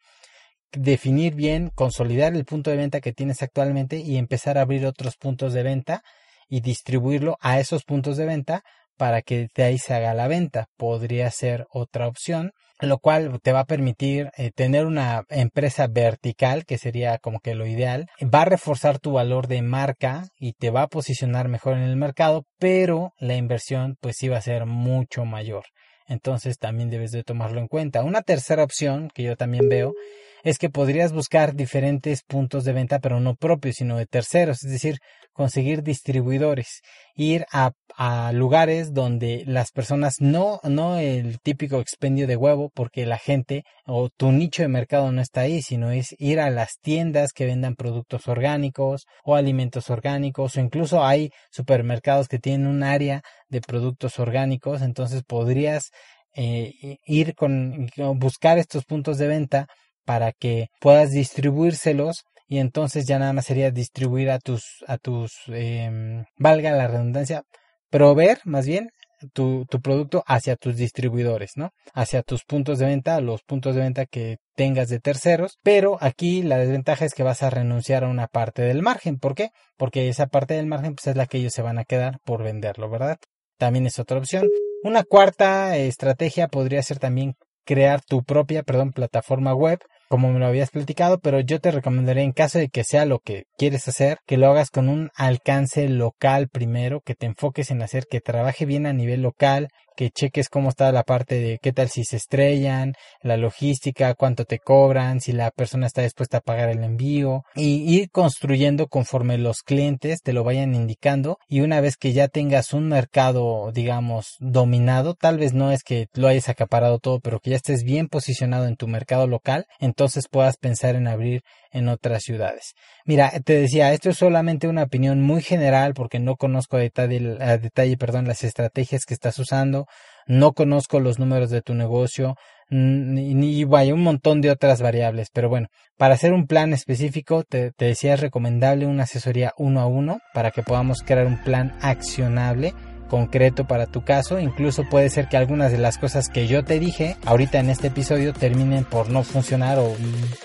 definir 0.72 1.36
bien, 1.36 1.70
consolidar 1.76 2.36
el 2.36 2.46
punto 2.46 2.70
de 2.70 2.78
venta 2.78 3.02
que 3.02 3.14
tienes 3.14 3.42
actualmente 3.42 3.98
y 4.00 4.18
empezar 4.18 4.58
a 4.58 4.62
abrir 4.62 4.86
otros 4.86 5.16
puntos 5.18 5.54
de 5.54 5.64
venta 5.64 6.02
y 6.48 6.62
distribuirlo 6.62 7.38
a 7.42 7.60
esos 7.60 7.84
puntos 7.84 8.18
de 8.18 8.26
venta 8.26 8.64
para 8.98 9.22
que 9.22 9.48
de 9.56 9.64
ahí 9.64 9.78
se 9.78 9.94
haga 9.94 10.14
la 10.14 10.28
venta. 10.28 10.68
Podría 10.78 11.30
ser 11.32 11.66
otra 11.72 12.08
opción 12.08 12.52
lo 12.82 12.98
cual 12.98 13.40
te 13.42 13.54
va 13.54 13.62
a 13.62 13.66
permitir 13.66 14.32
eh, 14.38 14.52
tener 14.52 14.86
una 14.86 15.24
empresa 15.30 15.88
vertical, 15.88 16.66
que 16.66 16.78
sería 16.78 17.18
como 17.20 17.40
que 17.40 17.56
lo 17.56 17.66
ideal, 17.66 18.08
va 18.22 18.42
a 18.42 18.46
reforzar 18.46 19.00
tu 19.00 19.14
valor 19.14 19.48
de 19.48 19.62
marca 19.62 20.26
y 20.40 20.54
te 20.54 20.72
va 20.72 20.84
a 20.84 20.88
posicionar 20.88 21.48
mejor 21.48 21.78
en 21.78 21.84
el 21.84 21.96
mercado, 21.96 22.46
pero 22.60 23.14
la 23.20 23.36
inversión 23.36 23.98
pues 24.00 24.16
sí 24.18 24.28
va 24.28 24.38
a 24.38 24.42
ser 24.42 24.66
mucho 24.66 25.26
mayor. 25.26 25.64
Entonces 26.08 26.58
también 26.58 26.90
debes 26.90 27.12
de 27.12 27.24
tomarlo 27.24 27.62
en 27.62 27.68
cuenta. 27.68 28.04
Una 28.04 28.22
tercera 28.22 28.64
opción 28.64 29.10
que 29.14 29.24
yo 29.24 29.38
también 29.38 29.70
veo 29.70 29.94
es 30.44 30.58
que 30.58 30.70
podrías 30.70 31.14
buscar 31.14 31.56
diferentes 31.56 32.24
puntos 32.24 32.64
de 32.64 32.74
venta, 32.74 33.00
pero 33.00 33.20
no 33.20 33.36
propios, 33.36 33.76
sino 33.78 33.98
de 33.98 34.06
terceros, 34.06 34.64
es 34.64 34.72
decir, 34.72 34.98
conseguir 35.34 35.82
distribuidores, 35.82 36.82
ir 37.16 37.46
a, 37.52 37.72
a, 37.96 38.32
lugares 38.34 38.94
donde 38.94 39.44
las 39.46 39.72
personas 39.72 40.16
no, 40.20 40.60
no 40.64 40.98
el 40.98 41.40
típico 41.40 41.80
expendio 41.80 42.28
de 42.28 42.36
huevo, 42.36 42.70
porque 42.74 43.06
la 43.06 43.18
gente 43.18 43.64
o 43.86 44.10
tu 44.10 44.32
nicho 44.32 44.62
de 44.62 44.68
mercado 44.68 45.12
no 45.12 45.22
está 45.22 45.42
ahí, 45.42 45.62
sino 45.62 45.92
es 45.92 46.16
ir 46.20 46.40
a 46.40 46.50
las 46.50 46.80
tiendas 46.82 47.32
que 47.34 47.46
vendan 47.46 47.76
productos 47.76 48.28
orgánicos 48.28 49.06
o 49.24 49.36
alimentos 49.36 49.90
orgánicos, 49.90 50.58
o 50.58 50.60
incluso 50.60 51.04
hay 51.04 51.32
supermercados 51.50 52.28
que 52.28 52.40
tienen 52.40 52.68
un 52.68 52.84
área 52.84 53.22
de 53.48 53.62
productos 53.62 54.20
orgánicos, 54.20 54.82
entonces 54.82 55.24
podrías 55.24 55.92
eh, 56.36 56.98
ir 57.06 57.36
con 57.36 57.88
buscar 58.16 58.58
estos 58.58 58.86
puntos 58.86 59.18
de 59.18 59.28
venta 59.28 59.68
para 60.12 60.34
que 60.34 60.68
puedas 60.82 61.12
distribuírselos 61.12 62.26
y 62.46 62.58
entonces 62.60 63.06
ya 63.08 63.18
nada 63.18 63.32
más 63.32 63.46
sería 63.46 63.72
distribuir 63.72 64.30
a 64.30 64.40
tus, 64.40 64.84
a 64.86 64.98
tus, 64.98 65.32
eh, 65.48 65.90
valga 66.38 66.72
la 66.72 66.90
redundancia, 66.90 67.44
proveer 67.90 68.40
más 68.44 68.66
bien 68.66 68.90
tu, 69.34 69.66
tu, 69.70 69.80
producto 69.80 70.22
hacia 70.28 70.58
tus 70.58 70.76
distribuidores, 70.76 71.52
¿no? 71.56 71.70
Hacia 71.94 72.24
tus 72.24 72.44
puntos 72.44 72.78
de 72.80 72.88
venta, 72.88 73.22
los 73.22 73.44
puntos 73.44 73.74
de 73.74 73.84
venta 73.84 74.06
que 74.06 74.36
tengas 74.54 74.90
de 74.90 75.00
terceros, 75.00 75.60
pero 75.64 75.98
aquí 76.02 76.44
la 76.44 76.58
desventaja 76.58 77.06
es 77.06 77.14
que 77.14 77.24
vas 77.24 77.42
a 77.42 77.50
renunciar 77.50 78.04
a 78.04 78.10
una 78.10 78.28
parte 78.28 78.64
del 78.64 78.82
margen. 78.82 79.18
¿Por 79.18 79.34
qué? 79.34 79.52
Porque 79.78 80.10
esa 80.10 80.28
parte 80.28 80.56
del 80.56 80.66
margen 80.66 80.96
pues, 80.96 81.08
es 81.08 81.16
la 81.16 81.26
que 81.26 81.38
ellos 81.38 81.54
se 81.54 81.62
van 81.62 81.80
a 81.80 81.86
quedar 81.86 82.18
por 82.26 82.44
venderlo, 82.44 82.90
¿verdad? 82.90 83.18
También 83.58 83.86
es 83.86 83.98
otra 83.98 84.18
opción. 84.18 84.50
Una 84.84 85.06
cuarta 85.06 85.78
estrategia 85.78 86.50
podría 86.50 86.84
ser 86.84 87.00
también 87.00 87.36
crear 87.64 88.02
tu 88.02 88.24
propia, 88.24 88.64
perdón, 88.64 88.92
plataforma 88.92 89.54
web 89.54 89.80
como 90.12 90.30
me 90.34 90.40
lo 90.40 90.48
habías 90.48 90.72
platicado, 90.72 91.20
pero 91.22 91.40
yo 91.40 91.62
te 91.62 91.72
recomendaría 91.72 92.24
en 92.24 92.34
caso 92.34 92.60
de 92.60 92.68
que 92.68 92.84
sea 92.84 93.06
lo 93.06 93.20
que 93.20 93.46
quieres 93.58 93.88
hacer, 93.88 94.18
que 94.28 94.36
lo 94.36 94.48
hagas 94.50 94.70
con 94.70 94.90
un 94.90 95.10
alcance 95.16 95.88
local 95.88 96.50
primero, 96.50 97.00
que 97.00 97.16
te 97.16 97.28
enfoques 97.28 97.72
en 97.72 97.82
hacer 97.82 98.08
que 98.12 98.20
trabaje 98.20 98.66
bien 98.66 98.86
a 98.86 98.92
nivel 98.92 99.22
local, 99.22 99.70
que 100.02 100.10
cheques 100.10 100.50
cómo 100.50 100.70
está 100.70 100.92
la 100.92 101.04
parte 101.04 101.40
de 101.40 101.60
qué 101.62 101.74
tal 101.74 101.88
si 101.88 102.06
se 102.06 102.18
estrellan, 102.18 102.96
la 103.22 103.38
logística, 103.38 104.16
cuánto 104.16 104.46
te 104.46 104.58
cobran, 104.58 105.22
si 105.22 105.32
la 105.32 105.52
persona 105.52 105.86
está 105.86 106.02
dispuesta 106.02 106.38
a 106.38 106.42
pagar 106.42 106.70
el 106.70 106.84
envío 106.84 107.44
y 107.54 107.84
ir 107.88 108.10
construyendo 108.10 108.88
conforme 108.88 109.38
los 109.38 109.62
clientes 109.62 110.24
te 110.24 110.34
lo 110.34 110.44
vayan 110.44 110.74
indicando 110.74 111.38
y 111.48 111.60
una 111.60 111.82
vez 111.82 111.98
que 111.98 112.14
ya 112.14 112.30
tengas 112.30 112.74
un 112.74 112.88
mercado 112.88 113.72
digamos 113.72 114.38
dominado, 114.40 115.14
tal 115.14 115.38
vez 115.38 115.54
no 115.54 115.72
es 115.72 115.84
que 115.84 116.08
lo 116.16 116.28
hayas 116.28 116.50
acaparado 116.50 116.98
todo, 116.98 117.20
pero 117.20 117.40
que 117.40 117.52
ya 117.52 117.58
estés 117.58 117.84
bien 117.84 118.08
posicionado 118.08 118.66
en 118.66 118.78
tu 118.78 118.88
mercado 118.88 119.28
local, 119.28 119.68
entonces 119.80 120.28
puedas 120.28 120.58
pensar 120.58 120.96
en 120.96 121.08
abrir 121.08 121.44
en 121.72 121.88
otras 121.88 122.24
ciudades. 122.24 122.74
Mira, 123.06 123.32
te 123.44 123.60
decía, 123.62 123.94
esto 123.94 124.10
es 124.10 124.18
solamente 124.18 124.68
una 124.68 124.84
opinión 124.84 125.22
muy 125.22 125.42
general 125.42 125.94
porque 125.94 126.20
no 126.20 126.36
conozco 126.36 126.78
a 126.78 126.82
detalle, 126.82 127.38
a 127.40 127.58
detalle 127.58 127.98
perdón, 127.98 128.28
las 128.28 128.44
estrategias 128.44 129.06
que 129.06 129.14
estás 129.14 129.40
usando, 129.40 129.86
no 130.28 130.54
conozco 130.54 131.00
los 131.00 131.20
números 131.20 131.50
de 131.50 131.62
tu 131.62 131.74
negocio, 131.74 132.36
ni, 132.70 133.64
vaya 133.66 133.94
un 133.94 134.02
montón 134.02 134.42
de 134.42 134.52
otras 134.52 134.82
variables. 134.82 135.30
Pero 135.34 135.50
bueno, 135.50 135.68
para 135.98 136.14
hacer 136.14 136.34
un 136.34 136.48
plan 136.48 136.74
específico, 136.74 137.44
te, 137.44 137.72
te 137.72 137.86
decía 137.86 138.14
es 138.14 138.20
recomendable 138.20 138.86
una 138.86 139.04
asesoría 139.04 139.54
uno 139.58 139.82
a 139.82 139.88
uno 139.88 140.20
para 140.34 140.52
que 140.52 140.64
podamos 140.64 141.02
crear 141.04 141.26
un 141.26 141.42
plan 141.44 141.78
accionable 141.82 142.74
concreto 143.12 143.66
para 143.66 143.88
tu 143.88 144.06
caso. 144.06 144.40
Incluso 144.40 144.86
puede 144.90 145.10
ser 145.10 145.28
que 145.28 145.36
algunas 145.36 145.74
de 145.74 145.78
las 145.78 145.98
cosas 145.98 146.30
que 146.30 146.48
yo 146.48 146.64
te 146.64 146.80
dije 146.80 147.18
ahorita 147.26 147.60
en 147.60 147.70
este 147.70 147.88
episodio 147.88 148.32
terminen 148.32 148.86
por 148.86 149.10
no 149.10 149.24
funcionar 149.24 149.80
o 149.80 149.94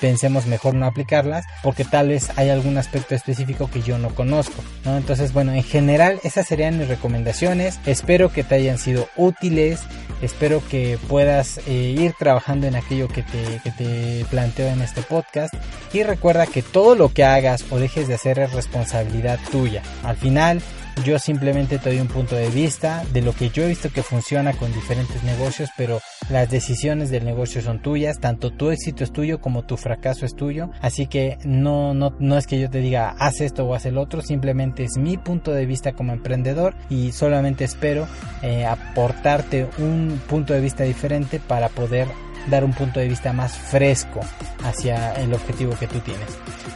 pensemos 0.01 0.47
mejor 0.47 0.75
no 0.75 0.85
aplicarlas 0.85 1.45
porque 1.63 1.85
tal 1.85 2.09
vez 2.09 2.29
hay 2.35 2.51
algún 2.51 2.77
aspecto 2.77 3.15
específico 3.15 3.71
que 3.71 3.83
yo 3.83 3.99
no 3.99 4.09
conozco. 4.09 4.65
¿no? 4.85 4.97
Entonces, 4.97 5.33
bueno, 5.33 5.53
en 5.53 5.63
general 5.63 6.19
esas 6.25 6.49
serían 6.49 6.77
mis 6.77 6.89
recomendaciones. 6.89 7.79
Espero 7.87 8.33
que 8.33 8.43
te 8.43 8.57
hayan 8.57 8.79
sido 8.79 9.07
útiles. 9.17 9.83
Espero 10.21 10.61
que 10.69 10.99
puedas 11.07 11.59
eh, 11.69 11.95
ir 11.97 12.15
trabajando 12.19 12.67
en 12.67 12.75
aquello 12.75 13.07
que 13.07 13.23
te, 13.23 13.61
que 13.63 13.71
te 13.71 14.25
planteo 14.29 14.67
en 14.73 14.83
este 14.83 15.03
podcast. 15.03 15.55
Y 15.93 16.03
recuerda 16.03 16.49
que 16.49 16.63
todo 16.63 16.97
lo 16.97 17.13
que 17.13 17.23
hagas 17.23 17.65
o 17.71 17.79
dejes 17.79 18.09
de 18.09 18.15
hacer 18.15 18.41
es 18.41 18.53
responsabilidad 18.53 19.39
tuya. 19.53 19.83
Al 20.03 20.17
final, 20.17 20.61
yo 21.05 21.19
simplemente 21.19 21.79
te 21.79 21.91
doy 21.91 22.01
un 22.01 22.09
punto 22.09 22.37
de 22.37 22.49
vista 22.51 23.05
de 23.13 23.23
lo 23.23 23.33
que 23.33 23.51
yo 23.51 23.65
he 23.65 23.69
visto 23.69 23.91
que 23.91 24.03
funciona 24.03 24.53
con 24.55 24.73
diferentes 24.73 25.23
negocios, 25.23 25.71
pero 25.77 26.01
las 26.31 26.51
decisiones 26.51 27.11
del 27.11 27.25
negocio 27.25 27.61
son 27.63 27.81
tuyas, 27.81 28.19
tanto 28.19 28.51
tu 28.51 28.71
éxito 28.71 29.05
es 29.05 29.13
tuyo 29.13 29.41
como 29.41 29.65
tu 29.65 29.77
fracaso 29.77 30.25
es 30.25 30.35
tuyo. 30.35 30.71
Así 30.81 31.07
que 31.07 31.39
no, 31.45 31.95
no, 31.95 32.15
no 32.19 32.39
es 32.39 32.47
que 32.47 32.59
yo 32.59 32.71
te 32.71 32.81
diga 32.81 33.15
haz 33.19 33.41
esto 33.41 33.65
o 33.65 33.75
haz 33.75 33.87
el 33.87 33.99
otro, 33.99 34.23
simplemente 34.23 34.85
es 34.85 34.97
mi 34.97 35.17
punto 35.17 35.53
de 35.53 35.67
vista 35.67 35.93
como 35.93 36.13
emprendedor 36.13 36.75
y 36.89 37.13
solamente 37.13 37.65
espero 37.65 38.09
eh, 38.43 38.65
aportarte 38.65 39.69
un 39.79 40.21
punto 40.29 40.55
de 40.55 40.61
vista 40.61 40.85
diferente 40.85 41.41
para 41.41 41.69
poder 41.69 42.09
dar 42.47 42.65
un 42.65 42.73
punto 42.73 43.01
de 43.01 43.09
vista 43.09 43.33
más 43.33 43.53
fresco 43.57 44.21
hacia 44.65 45.13
el 45.15 45.33
objetivo 45.35 45.75
que 45.79 45.87
tú 45.87 45.99
tienes. 46.01 46.27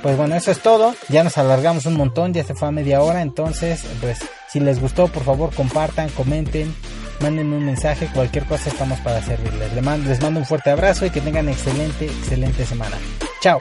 Pues 0.02 0.16
bueno, 0.16 0.34
eso 0.36 0.50
es 0.50 0.60
todo. 0.60 0.94
Ya 1.08 1.24
nos 1.24 1.38
alargamos 1.38 1.86
un 1.86 1.94
montón, 1.94 2.32
ya 2.32 2.44
se 2.44 2.54
fue 2.54 2.68
a 2.68 2.70
media 2.70 3.02
hora. 3.02 3.22
Entonces, 3.22 3.84
pues 4.00 4.18
si 4.48 4.60
les 4.60 4.80
gustó, 4.80 5.08
por 5.08 5.24
favor 5.24 5.54
compartan, 5.54 6.08
comenten, 6.10 6.74
manden 7.20 7.52
un 7.52 7.64
mensaje, 7.64 8.08
cualquier 8.12 8.44
cosa 8.44 8.70
estamos 8.70 8.98
para 9.00 9.22
servirles. 9.22 9.72
Les 9.74 9.84
mando, 9.84 10.08
les 10.08 10.20
mando 10.20 10.40
un 10.40 10.46
fuerte 10.46 10.70
abrazo 10.70 11.06
y 11.06 11.10
que 11.10 11.20
tengan 11.20 11.48
excelente, 11.48 12.06
excelente 12.06 12.64
semana. 12.64 12.96
Chao. 13.40 13.60